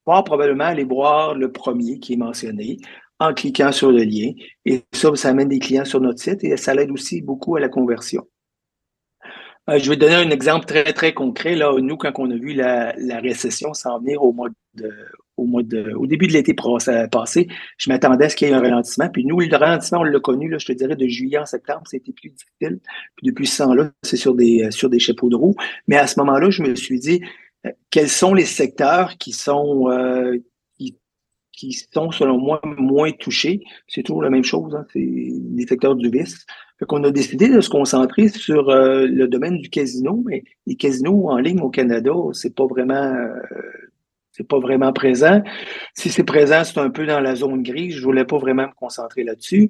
voir 0.06 0.24
probablement 0.24 0.66
aller 0.66 0.84
voir 0.84 1.34
le 1.34 1.52
premier 1.52 1.98
qui 1.98 2.14
est 2.14 2.18
mentionné 2.18 2.78
en 3.20 3.34
cliquant 3.34 3.72
sur 3.72 3.92
le 3.92 4.04
lien. 4.04 4.32
Et 4.66 4.84
ça, 4.94 5.16
ça 5.16 5.30
amène 5.30 5.50
des 5.50 5.58
clients 5.58 5.86
sur 5.86 6.00
notre 6.00 6.20
site 6.20 6.44
et 6.44 6.56
ça 6.56 6.76
l'aide 6.76 6.92
aussi 6.92 7.24
beaucoup 7.24 7.56
à 7.56 7.60
la 7.60 7.70
conversion. 7.70 8.28
Euh, 9.70 9.80
je 9.80 9.90
vais 9.90 9.98
donner 9.98 10.16
un 10.16 10.30
exemple 10.30 10.66
très, 10.66 10.94
très 10.94 11.14
concret. 11.14 11.56
Là, 11.56 11.74
nous, 11.80 11.98
quand 11.98 12.12
on 12.18 12.30
a 12.30 12.36
vu 12.36 12.54
la, 12.54 12.94
récession 13.20 13.74
s'en 13.74 14.00
venir 14.00 14.22
au 14.24 14.32
mois 14.32 14.50
de, 14.76 14.92
au 15.38 15.46
mois 15.46 15.64
de, 15.64 15.94
au 15.94 16.06
début 16.06 16.28
de 16.28 16.34
l'été 16.34 16.54
passé, 16.54 17.48
je 17.78 17.90
m'attendais 17.90 18.26
à 18.26 18.30
ce 18.30 18.36
qu'il 18.36 18.48
y 18.48 18.52
ait 18.52 18.54
un 18.54 18.62
ralentissement. 18.62 19.10
Puis 19.10 19.26
nous, 19.26 19.40
le 19.40 19.56
ralentissement, 19.56 20.00
on 20.00 20.04
l'a 20.04 20.20
connu, 20.20 20.50
là, 20.50 20.58
je 20.60 20.68
te 20.68 20.74
dirais, 20.74 20.96
de 20.96 21.08
juillet 21.08 21.40
en 21.40 21.46
septembre, 21.46 21.82
c'était 21.86 22.12
plus 22.12 22.30
difficile. 22.30 22.80
Puis 23.16 23.28
depuis 23.28 23.48
ce 23.48 23.64
temps-là, 23.64 23.92
c'est 24.04 24.18
sur 24.18 24.36
des, 24.36 24.70
sur 24.70 24.90
des 24.90 25.00
chapeaux 25.00 25.30
de 25.30 25.36
roue. 25.36 25.56
Mais 25.88 25.98
à 25.98 26.06
ce 26.06 26.20
moment-là, 26.20 26.50
je 26.52 26.62
me 26.62 26.76
suis 26.76 27.00
dit, 27.00 27.22
euh, 27.66 27.72
quels 27.90 28.10
sont 28.10 28.34
les 28.34 28.46
secteurs 28.46 29.18
qui 29.18 29.32
sont, 29.32 29.90
euh, 29.90 30.38
qui, 31.52 31.72
sont, 31.72 32.12
selon 32.12 32.38
moi, 32.38 32.62
moins 32.64 33.12
touchés? 33.12 33.62
C'est 33.88 34.04
toujours 34.04 34.22
la 34.22 34.30
même 34.30 34.44
chose, 34.44 34.76
hein, 34.76 34.86
c'est 34.94 35.00
les 35.00 35.66
secteurs 35.66 35.96
du 35.96 36.10
vice. 36.10 36.46
Fait 36.78 36.86
qu'on 36.86 37.04
a 37.06 37.12
décidé 37.12 37.48
de 37.48 37.62
se 37.62 37.70
concentrer 37.70 38.28
sur 38.28 38.70
euh, 38.70 39.08
le 39.08 39.28
domaine 39.28 39.58
du 39.58 39.70
casino, 39.70 40.22
mais 40.26 40.44
les 40.68 40.76
casinos 40.76 41.30
en 41.30 41.38
ligne 41.38 41.62
au 41.62 41.70
Canada, 41.70 42.12
c'est 42.34 42.54
pas 42.54 42.66
vraiment 42.66 43.14
euh, 43.14 43.40
c'est 44.32 44.46
pas 44.46 44.60
vraiment 44.60 44.92
présent. 44.92 45.42
Si 45.94 46.10
c'est 46.10 46.26
présent, 46.26 46.66
c'est 46.66 46.78
un 46.80 46.90
peu 46.90 47.06
dans 47.06 47.22
la 47.22 47.36
zone 47.36 47.64
grise. 47.64 47.96
Je 47.96 48.04
voulais 48.04 48.26
pas 48.26 48.38
vraiment 48.38 48.64
me 48.64 48.74
concentrer 48.76 49.24
là-dessus. 49.24 49.70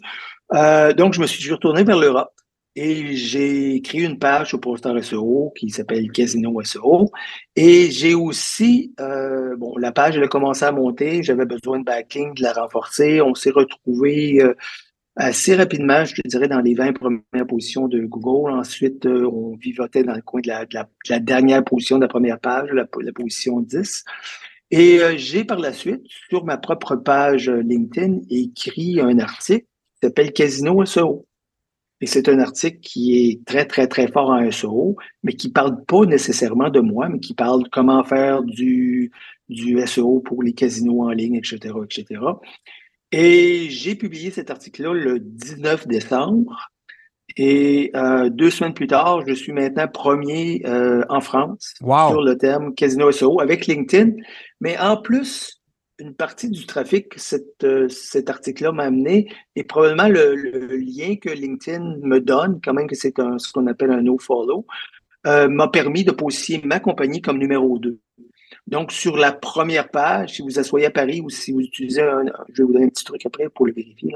Euh, 0.53 0.91
donc, 0.93 1.13
je 1.13 1.21
me 1.21 1.27
suis 1.27 1.51
retourné 1.51 1.83
vers 1.83 1.99
l'Europe 1.99 2.33
et 2.75 3.15
j'ai 3.15 3.79
créé 3.83 4.03
une 4.03 4.17
page 4.17 4.49
sur 4.49 4.59
Poster 4.59 4.91
SEO 5.03 5.53
qui 5.55 5.69
s'appelle 5.69 6.11
Casino 6.11 6.59
SEO. 6.63 7.11
Et 7.55 7.91
j'ai 7.91 8.15
aussi, 8.15 8.95
bon, 8.97 9.77
la 9.77 9.91
page, 9.91 10.17
elle 10.17 10.23
a 10.23 10.27
commencé 10.27 10.65
à 10.65 10.71
monter. 10.71 11.21
J'avais 11.21 11.45
besoin 11.45 11.77
de 11.77 11.83
backing, 11.83 12.33
de 12.33 12.41
la 12.41 12.53
renforcer. 12.53 13.21
On 13.21 13.35
s'est 13.35 13.51
retrouvé 13.51 14.41
assez 15.15 15.55
rapidement, 15.55 16.03
je 16.05 16.15
te 16.15 16.27
dirais, 16.27 16.47
dans 16.47 16.59
les 16.59 16.73
20 16.73 16.93
premières 16.93 17.47
positions 17.47 17.87
de 17.87 18.01
Google. 18.05 18.51
Ensuite, 18.51 19.05
euh, 19.05 19.29
on 19.31 19.55
vivotait 19.55 20.03
dans 20.03 20.15
le 20.15 20.21
coin 20.21 20.41
de 20.41 20.49
la, 20.49 21.19
dernière 21.19 21.63
position 21.63 21.97
de 21.97 22.03
la 22.03 22.07
première 22.07 22.39
page, 22.39 22.69
la, 22.71 22.85
position 22.85 23.61
10. 23.61 24.03
Et 24.71 24.99
euh, 24.99 25.13
j'ai 25.17 25.43
par 25.43 25.59
la 25.59 25.73
suite, 25.73 26.01
sur 26.29 26.43
ma 26.45 26.57
propre 26.57 26.95
page 26.95 27.49
LinkedIn, 27.49 28.21
écrit 28.29 28.99
un 28.99 29.19
article 29.19 29.65
qui 29.65 30.07
s'appelle 30.07 30.33
Casino 30.33 30.83
SEO. 30.85 31.25
Et 32.01 32.07
c'est 32.07 32.27
un 32.27 32.39
article 32.39 32.79
qui 32.81 33.29
est 33.29 33.45
très, 33.45 33.65
très, 33.65 33.87
très 33.87 34.11
fort 34.11 34.29
en 34.29 34.51
SEO, 34.51 34.97
mais 35.23 35.33
qui 35.33 35.49
parle 35.49 35.85
pas 35.85 36.05
nécessairement 36.05 36.69
de 36.69 36.81
moi, 36.81 37.07
mais 37.07 37.19
qui 37.19 37.33
parle 37.33 37.63
comment 37.71 38.03
faire 38.03 38.43
du, 38.43 39.11
du 39.47 39.79
SEO 39.87 40.19
pour 40.19 40.43
les 40.43 40.53
casinos 40.53 41.03
en 41.03 41.11
ligne, 41.11 41.35
etc., 41.35 41.73
etc. 41.83 42.19
Et 43.11 43.69
j'ai 43.69 43.95
publié 43.95 44.31
cet 44.31 44.49
article-là 44.51 44.93
le 44.93 45.19
19 45.19 45.87
décembre. 45.87 46.71
Et 47.37 47.91
euh, 47.95 48.29
deux 48.29 48.49
semaines 48.49 48.73
plus 48.73 48.87
tard, 48.87 49.25
je 49.27 49.33
suis 49.33 49.51
maintenant 49.51 49.87
premier 49.87 50.61
euh, 50.65 51.03
en 51.09 51.19
France 51.19 51.73
sur 51.79 52.21
le 52.21 52.37
terme 52.37 52.73
Casino 52.73 53.11
SEO 53.11 53.41
avec 53.41 53.67
LinkedIn. 53.67 54.11
Mais 54.61 54.77
en 54.77 54.97
plus, 54.97 55.61
une 55.99 56.13
partie 56.13 56.49
du 56.49 56.65
trafic 56.65 57.09
que 57.09 57.65
euh, 57.65 57.89
cet 57.89 58.29
article-là 58.29 58.71
m'a 58.71 58.83
amené 58.83 59.29
et 59.55 59.63
probablement 59.63 60.07
le, 60.07 60.35
lien 60.77 61.15
que 61.15 61.29
LinkedIn 61.29 61.97
me 62.03 62.19
donne, 62.19 62.61
quand 62.63 62.73
même 62.73 62.87
que 62.87 62.95
c'est 62.95 63.13
ce 63.17 63.51
qu'on 63.51 63.67
appelle 63.67 63.91
un 63.91 64.01
no-follow, 64.01 64.65
m'a 65.25 65.67
permis 65.69 66.03
de 66.03 66.11
positionner 66.11 66.63
ma 66.65 66.79
compagnie 66.79 67.19
comme 67.19 67.39
numéro 67.39 67.79
2. 67.79 67.99
Donc, 68.67 68.91
sur 68.91 69.15
la 69.15 69.31
première 69.31 69.89
page, 69.89 70.33
si 70.33 70.41
vous 70.41 70.57
asseyez 70.57 70.87
à 70.87 70.91
Paris 70.91 71.21
ou 71.21 71.29
si 71.29 71.51
vous 71.51 71.59
utilisez 71.59 72.01
un, 72.01 72.23
je 72.51 72.61
vais 72.61 72.63
vous 72.63 72.73
donner 72.73 72.85
un 72.85 72.89
petit 72.89 73.03
truc 73.03 73.23
après 73.25 73.47
pour 73.49 73.67
le 73.67 73.73
vérifier, 73.73 74.11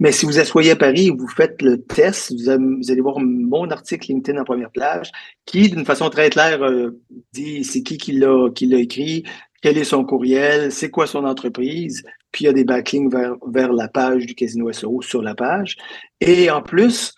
mais 0.00 0.10
si 0.10 0.26
vous 0.26 0.38
asseyez 0.38 0.72
à 0.72 0.76
Paris 0.76 1.10
vous 1.10 1.28
faites 1.28 1.62
le 1.62 1.80
test, 1.80 2.32
vous, 2.32 2.50
allez 2.50 3.00
voir 3.00 3.20
mon 3.20 3.70
article 3.70 4.10
LinkedIn 4.10 4.40
en 4.40 4.44
première 4.44 4.70
page 4.72 5.12
qui, 5.46 5.70
d'une 5.70 5.84
façon 5.84 6.10
très 6.10 6.30
claire, 6.30 6.62
euh, 6.64 7.00
dit 7.32 7.62
c'est 7.62 7.82
qui 7.82 7.96
qui 7.96 8.12
l'a, 8.12 8.50
qui 8.52 8.66
l'a 8.66 8.78
écrit, 8.78 9.24
quel 9.62 9.78
est 9.78 9.84
son 9.84 10.04
courriel, 10.04 10.72
c'est 10.72 10.90
quoi 10.90 11.06
son 11.06 11.24
entreprise, 11.24 12.02
puis 12.32 12.44
il 12.44 12.46
y 12.48 12.50
a 12.50 12.52
des 12.52 12.64
backlinks 12.64 13.12
vers, 13.12 13.36
vers 13.46 13.72
la 13.72 13.88
page 13.88 14.26
du 14.26 14.34
Casino 14.34 14.72
SEO 14.72 15.02
sur 15.02 15.22
la 15.22 15.34
page. 15.34 15.76
Et 16.20 16.50
en 16.50 16.62
plus, 16.62 17.14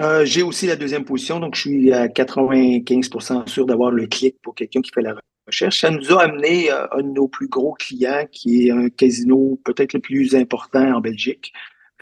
euh, 0.00 0.24
j'ai 0.24 0.42
aussi 0.42 0.66
la 0.66 0.76
deuxième 0.76 1.04
position, 1.04 1.40
donc 1.40 1.54
je 1.54 1.60
suis 1.60 1.92
à 1.92 2.08
95% 2.08 3.46
sûr 3.48 3.66
d'avoir 3.66 3.90
le 3.90 4.06
clic 4.06 4.36
pour 4.42 4.54
quelqu'un 4.54 4.80
qui 4.80 4.90
fait 4.90 5.02
la 5.02 5.14
recherche. 5.46 5.80
Ça 5.80 5.90
nous 5.90 6.12
a 6.12 6.22
amené 6.24 6.70
euh, 6.70 6.86
un 6.92 7.02
de 7.02 7.12
nos 7.12 7.28
plus 7.28 7.48
gros 7.48 7.74
clients, 7.74 8.26
qui 8.30 8.66
est 8.66 8.70
un 8.70 8.88
casino 8.88 9.60
peut-être 9.64 9.92
le 9.92 10.00
plus 10.00 10.34
important 10.34 10.96
en 10.96 11.00
Belgique. 11.00 11.52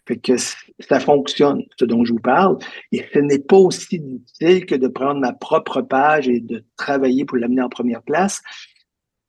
Fait 0.06 0.16
que 0.16 0.36
ça 0.36 1.00
fonctionne, 1.00 1.62
ce 1.78 1.84
dont 1.86 2.04
je 2.04 2.12
vous 2.12 2.20
parle. 2.20 2.58
Et 2.92 3.04
ce 3.12 3.18
n'est 3.20 3.38
pas 3.38 3.56
aussi 3.56 3.98
difficile 4.00 4.66
que 4.66 4.74
de 4.74 4.88
prendre 4.88 5.20
ma 5.20 5.32
propre 5.32 5.80
page 5.80 6.28
et 6.28 6.40
de 6.40 6.62
travailler 6.76 7.24
pour 7.24 7.38
l'amener 7.38 7.62
en 7.62 7.70
première 7.70 8.02
place. 8.02 8.42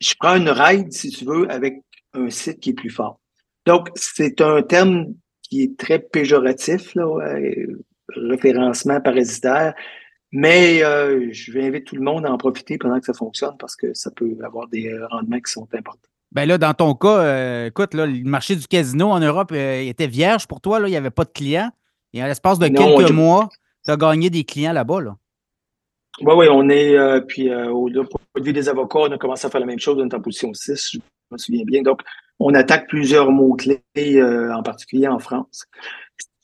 Je 0.01 0.13
prends 0.19 0.35
une 0.35 0.49
ride, 0.49 0.91
si 0.91 1.11
tu 1.11 1.23
veux, 1.23 1.49
avec 1.49 1.81
un 2.13 2.29
site 2.29 2.59
qui 2.59 2.71
est 2.71 2.73
plus 2.73 2.89
fort. 2.89 3.21
Donc, 3.65 3.87
c'est 3.95 4.41
un 4.41 4.61
terme 4.63 5.13
qui 5.43 5.63
est 5.63 5.77
très 5.77 5.99
péjoratif, 5.99 6.93
là, 6.95 7.05
référencement 8.09 8.99
parasitaire. 8.99 9.73
Mais 10.37 10.83
euh, 10.83 11.29
je 11.31 11.53
vais 11.53 11.65
inviter 11.65 11.85
tout 11.85 11.95
le 11.95 12.01
monde 12.01 12.25
à 12.25 12.31
en 12.31 12.37
profiter 12.37 12.77
pendant 12.77 12.99
que 12.99 13.05
ça 13.05 13.13
fonctionne 13.13 13.55
parce 13.57 13.77
que 13.77 13.93
ça 13.93 14.11
peut 14.11 14.35
avoir 14.43 14.67
des 14.67 14.93
rendements 15.09 15.39
qui 15.39 15.49
sont 15.49 15.65
importants. 15.73 16.09
Ben 16.33 16.45
là, 16.45 16.57
dans 16.57 16.73
ton 16.73 16.93
cas, 16.95 17.19
euh, 17.19 17.67
écoute, 17.67 17.93
là, 17.93 18.05
le 18.05 18.21
marché 18.25 18.57
du 18.57 18.67
casino 18.67 19.11
en 19.11 19.21
Europe 19.21 19.53
euh, 19.53 19.79
était 19.79 20.07
vierge 20.07 20.45
pour 20.47 20.59
toi. 20.59 20.81
Là, 20.81 20.89
il 20.89 20.91
n'y 20.91 20.97
avait 20.97 21.09
pas 21.09 21.23
de 21.23 21.29
clients. 21.29 21.69
Et 22.11 22.21
à 22.21 22.27
l'espace 22.27 22.59
de 22.59 22.67
quelques 22.67 23.11
mois, 23.11 23.47
tu 23.85 23.91
as 23.91 23.95
gagné 23.95 24.29
des 24.29 24.43
clients 24.43 24.73
là-bas. 24.73 24.99
Là. 24.99 25.15
Oui, 26.19 26.33
oui, 26.35 26.47
on 26.51 26.67
est, 26.67 26.97
euh, 26.97 27.21
puis 27.21 27.49
au 27.55 27.87
point 27.89 28.19
de 28.35 28.43
vue 28.43 28.51
des 28.51 28.67
avocats, 28.67 28.99
on 28.99 29.11
a 29.13 29.17
commencé 29.17 29.47
à 29.47 29.49
faire 29.49 29.61
la 29.61 29.65
même 29.65 29.79
chose, 29.79 29.97
on 29.97 30.09
est 30.09 30.13
en 30.13 30.19
position 30.19 30.53
6, 30.53 30.91
je 30.95 30.99
me 31.31 31.37
souviens 31.37 31.63
bien. 31.63 31.81
Donc, 31.81 32.01
on 32.39 32.53
attaque 32.53 32.89
plusieurs 32.89 33.31
mots-clés, 33.31 33.81
en 34.53 34.61
particulier 34.61 35.07
en 35.07 35.19
France. 35.19 35.65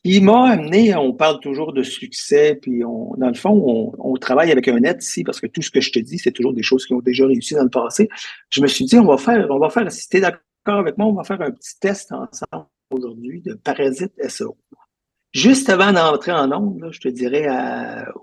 Il 0.04 0.24
m'a 0.24 0.50
amené, 0.50 0.96
on 0.96 1.14
parle 1.14 1.40
toujours 1.40 1.74
de 1.74 1.84
succès, 1.84 2.58
puis 2.60 2.84
on, 2.84 3.14
dans 3.18 3.28
le 3.28 3.36
fond, 3.36 3.94
on, 4.00 4.16
travaille 4.16 4.52
avec 4.52 4.68
un 4.68 4.80
net 4.80 5.04
ici 5.04 5.24
parce 5.24 5.40
que 5.40 5.46
tout 5.46 5.62
ce 5.62 5.70
que 5.70 5.80
je 5.80 5.92
te 5.92 6.00
dis, 6.00 6.18
c'est 6.18 6.32
toujours 6.32 6.54
des 6.54 6.64
choses 6.64 6.88
qui 6.88 6.94
ont 6.94 7.02
déjà 7.02 7.28
réussi 7.28 7.54
dans 7.54 7.64
le 7.64 7.70
passé. 7.70 8.10
Je 8.50 8.62
me 8.62 8.68
suis 8.68 8.86
dit, 8.86 8.98
on 8.98 9.06
va 9.06 9.18
faire, 9.18 9.46
on 9.52 9.60
va 9.60 9.70
faire, 9.70 9.92
si 9.92 10.10
tu 10.10 10.18
es 10.18 10.22
d'accord 10.22 10.42
avec 10.66 10.98
moi, 10.98 11.08
on 11.08 11.14
va 11.14 11.24
faire 11.24 11.42
un 11.42 11.52
petit 11.52 11.78
test 11.80 12.12
ensemble 12.12 12.66
aujourd'hui 12.90 13.42
de 13.42 13.54
Parasite 13.54 14.14
SEO. 14.28 14.58
Juste 15.34 15.70
avant 15.70 15.94
d'entrer 15.94 16.32
en 16.32 16.52
ondes, 16.52 16.90
je 16.92 17.00
te 17.00 17.08
dirais, 17.08 17.48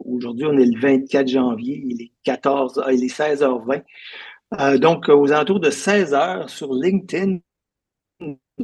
aujourd'hui, 0.04 0.46
on 0.46 0.58
est 0.58 0.66
le 0.66 0.80
24 0.80 1.28
janvier, 1.28 1.80
il 1.86 2.02
est 2.02 2.12
14, 2.24 2.82
il 2.92 3.04
est 3.04 3.18
16h20. 3.18 3.82
Euh, 4.60 4.78
donc, 4.78 5.08
aux 5.08 5.30
alentours 5.30 5.60
de 5.60 5.70
16 5.70 6.12
h 6.12 6.48
sur 6.48 6.74
LinkedIn, 6.74 7.38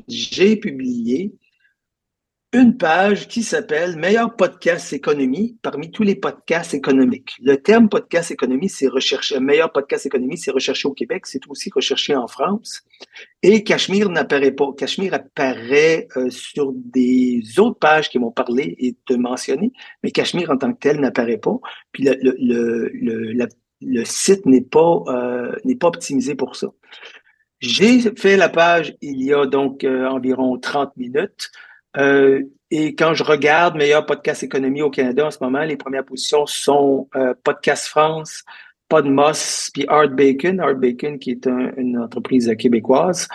j'ai 0.09 0.56
publié 0.56 1.33
une 2.54 2.76
page 2.76 3.26
qui 3.26 3.42
s'appelle 3.42 3.96
Meilleur 3.96 4.37
podcast 4.37 4.92
économie 4.92 5.58
parmi 5.61 5.90
tous 5.90 6.04
les 6.04 6.14
podcasts 6.14 6.73
économiques. 6.73 7.32
Le 7.42 7.56
terme 7.56 7.88
podcast 7.88 8.30
économie, 8.30 8.68
c'est 8.68 8.87
recherché, 8.87 9.40
meilleur 9.40 9.73
podcast 9.73 10.06
économie, 10.06 10.38
c'est 10.38 10.52
recherché 10.52 10.87
au 10.87 10.92
Québec, 10.92 11.26
c'est 11.26 11.40
aussi 11.49 11.68
recherché 11.75 12.14
en 12.14 12.28
France. 12.28 12.84
Et 13.42 13.64
Cachemire 13.64 14.08
n'apparaît 14.08 14.52
pas. 14.52 14.73
Cachemire 14.78 15.14
apparaît 15.14 16.06
euh, 16.16 16.30
sur 16.30 16.73
des 16.75 17.42
autres 17.58 17.78
pages 17.80 18.08
qui 18.08 18.20
m'ont 18.20 18.30
parlé 18.30 18.76
et 18.78 18.96
te 19.04 19.14
mentionner, 19.14 19.73
mais 20.04 20.12
Cachemire 20.12 20.52
en 20.52 20.56
tant 20.56 20.73
que 20.73 20.78
tel 20.78 21.00
n'apparaît 21.00 21.38
pas. 21.38 21.58
Puis 21.90 22.04
le, 22.04 22.16
le, 22.23 22.88
le, 22.94 23.49
le 23.80 24.04
site 24.04 24.46
n'est 24.46 24.61
pas, 24.61 25.02
euh, 25.08 25.56
n'est 25.64 25.76
pas 25.76 25.88
optimisé 25.88 26.37
pour 26.37 26.54
ça. 26.54 26.68
J'ai 27.58 27.99
fait 28.16 28.37
la 28.37 28.49
page 28.49 28.94
il 29.00 29.25
y 29.25 29.34
a 29.34 29.44
donc 29.44 29.82
euh, 29.82 30.06
environ 30.06 30.56
30 30.56 30.96
minutes. 30.96 31.50
Euh, 31.96 32.42
et 32.70 32.94
quand 32.94 33.14
je 33.14 33.22
regarde 33.22 33.76
meilleur 33.76 34.04
podcast 34.06 34.42
économie 34.42 34.82
au 34.82 34.90
Canada 34.90 35.26
en 35.26 35.30
ce 35.30 35.38
moment, 35.40 35.60
les 35.60 35.76
premières 35.76 36.04
positions 36.04 36.46
sont 36.46 37.08
euh, 37.14 37.34
Podcast 37.44 37.86
France, 37.86 38.42
Podmos, 38.88 39.70
puis 39.72 39.84
Art 39.88 40.08
Bacon, 40.08 40.60
Art 40.60 40.74
Bacon 40.74 41.18
qui 41.18 41.30
est 41.30 41.46
une 41.46 41.98
entreprise 41.98 42.52
québécoise. 42.58 43.28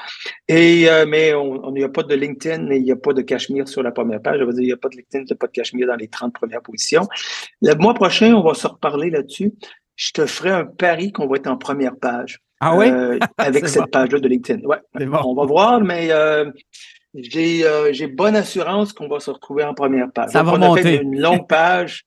Et 0.47 0.89
euh, 0.89 1.05
mais 1.07 1.33
on 1.33 1.71
n'y 1.71 1.83
a 1.83 1.89
pas 1.89 2.03
de 2.03 2.15
LinkedIn 2.15 2.69
et 2.71 2.77
il 2.77 2.83
n'y 2.83 2.91
a 2.91 2.95
pas 2.95 3.13
de 3.13 3.21
Cachemire 3.21 3.67
sur 3.67 3.81
la 3.81 3.91
première 3.91 4.21
page. 4.21 4.39
Je 4.39 4.43
veux 4.43 4.53
dire, 4.53 4.63
il 4.63 4.67
n'y 4.67 4.73
a 4.73 4.77
pas 4.77 4.89
de 4.89 4.95
LinkedIn, 4.97 5.23
il 5.23 5.27
n'y 5.27 5.33
a 5.33 5.35
pas 5.35 5.47
de 5.47 5.51
Cachemire 5.51 5.87
dans 5.87 5.95
les 5.95 6.07
30 6.07 6.33
premières 6.33 6.61
positions. 6.61 7.07
Le 7.61 7.73
mois 7.75 7.93
prochain, 7.93 8.33
on 8.33 8.43
va 8.43 8.53
se 8.53 8.67
reparler 8.67 9.09
là-dessus. 9.09 9.53
Je 9.95 10.11
te 10.11 10.25
ferai 10.25 10.51
un 10.51 10.65
pari 10.65 11.11
qu'on 11.11 11.27
va 11.27 11.37
être 11.37 11.47
en 11.47 11.57
première 11.57 11.97
page. 11.97 12.39
Ah 12.61 12.75
oui? 12.75 12.87
avec 13.37 13.67
cette 13.69 13.91
page-là 13.91 14.19
de 14.19 14.27
LinkedIn. 14.27 14.65
Ouais. 14.65 14.79
On 14.95 15.33
va 15.33 15.45
voir, 15.45 15.81
mais 15.81 16.09
euh, 16.11 16.51
j'ai 17.15 18.07
bonne 18.07 18.35
assurance 18.35 18.93
qu'on 18.93 19.07
va 19.07 19.19
se 19.19 19.31
retrouver 19.31 19.63
en 19.63 19.73
première 19.73 20.11
page. 20.11 20.31
Ça 20.31 20.43
va 20.43 20.57
monter. 20.57 20.79
A 20.79 20.83
fait 20.83 21.01
une 21.01 21.19
longue 21.19 21.47
page. 21.47 22.05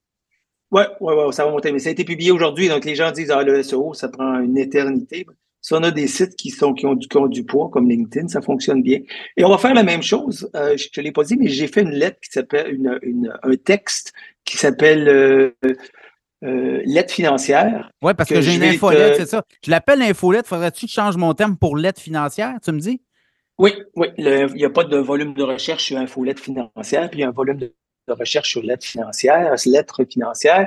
Oui, 0.70 0.82
ouais, 1.00 1.14
ouais, 1.14 1.32
ça 1.32 1.44
va 1.44 1.50
monter. 1.50 1.72
Mais 1.72 1.78
ça 1.78 1.90
a 1.90 1.92
été 1.92 2.04
publié 2.04 2.30
aujourd'hui, 2.30 2.68
donc 2.68 2.84
les 2.84 2.94
gens 2.94 3.10
disent 3.10 3.30
Ah, 3.30 3.42
le 3.42 3.62
SEO, 3.62 3.94
ça 3.94 4.08
prend 4.08 4.40
une 4.40 4.56
éternité. 4.56 5.26
Si 5.60 5.74
on 5.74 5.82
a 5.84 5.92
des 5.92 6.08
sites 6.08 6.34
qui 6.34 6.50
sont 6.50 6.72
qui 6.72 6.86
ont 6.86 6.94
du, 6.94 7.06
du 7.28 7.44
poids, 7.44 7.68
comme 7.70 7.88
LinkedIn, 7.88 8.28
ça 8.28 8.42
fonctionne 8.42 8.82
bien. 8.82 8.98
Et 9.36 9.44
on 9.44 9.48
va 9.48 9.58
faire 9.58 9.74
la 9.74 9.84
même 9.84 10.02
chose. 10.02 10.50
Euh, 10.56 10.76
je 10.76 10.88
ne 11.00 11.04
l'ai 11.04 11.12
pas 11.12 11.22
dit, 11.22 11.36
mais 11.36 11.48
j'ai 11.48 11.68
fait 11.68 11.82
une 11.82 11.92
lettre 11.92 12.18
qui 12.20 12.30
s'appelle 12.30 12.74
une, 12.74 12.98
une, 13.02 13.38
un 13.42 13.56
texte 13.56 14.12
qui 14.44 14.56
s'appelle 14.56 15.08
euh, 15.08 15.50
euh, 16.42 16.82
lettre 16.84 17.14
financière. 17.14 17.90
Oui, 18.02 18.12
parce 18.14 18.28
que, 18.28 18.40
j'ai 18.40 18.56
une 18.56 18.64
infolette, 18.64 19.16
c'est 19.16 19.26
ça. 19.26 19.44
Je 19.64 19.70
l'appelle 19.70 20.02
infolette. 20.02 20.48
Faudrait-tu 20.48 20.86
que 20.86 20.90
je 20.90 20.94
change 20.94 21.16
mon 21.16 21.34
terme 21.34 21.56
pour 21.56 21.76
lettre 21.76 22.00
financière, 22.00 22.56
tu 22.64 22.72
me 22.72 22.80
dis? 22.80 23.00
Oui, 23.62 23.74
oui. 23.94 24.08
il 24.18 24.54
n'y 24.54 24.64
a 24.64 24.70
pas 24.70 24.82
de 24.82 24.96
volume 24.96 25.34
de 25.34 25.44
recherche 25.44 25.84
sur 25.84 25.96
infolette 25.96 26.40
financière, 26.40 27.08
puis 27.08 27.20
il 27.20 27.22
y 27.22 27.24
a 27.24 27.28
un 27.28 27.30
volume 27.30 27.58
de, 27.58 27.72
recherche 28.08 28.50
sur 28.50 28.60
lettre 28.60 28.84
financière, 28.84 29.54
lettre 29.66 30.04
financière. 30.04 30.66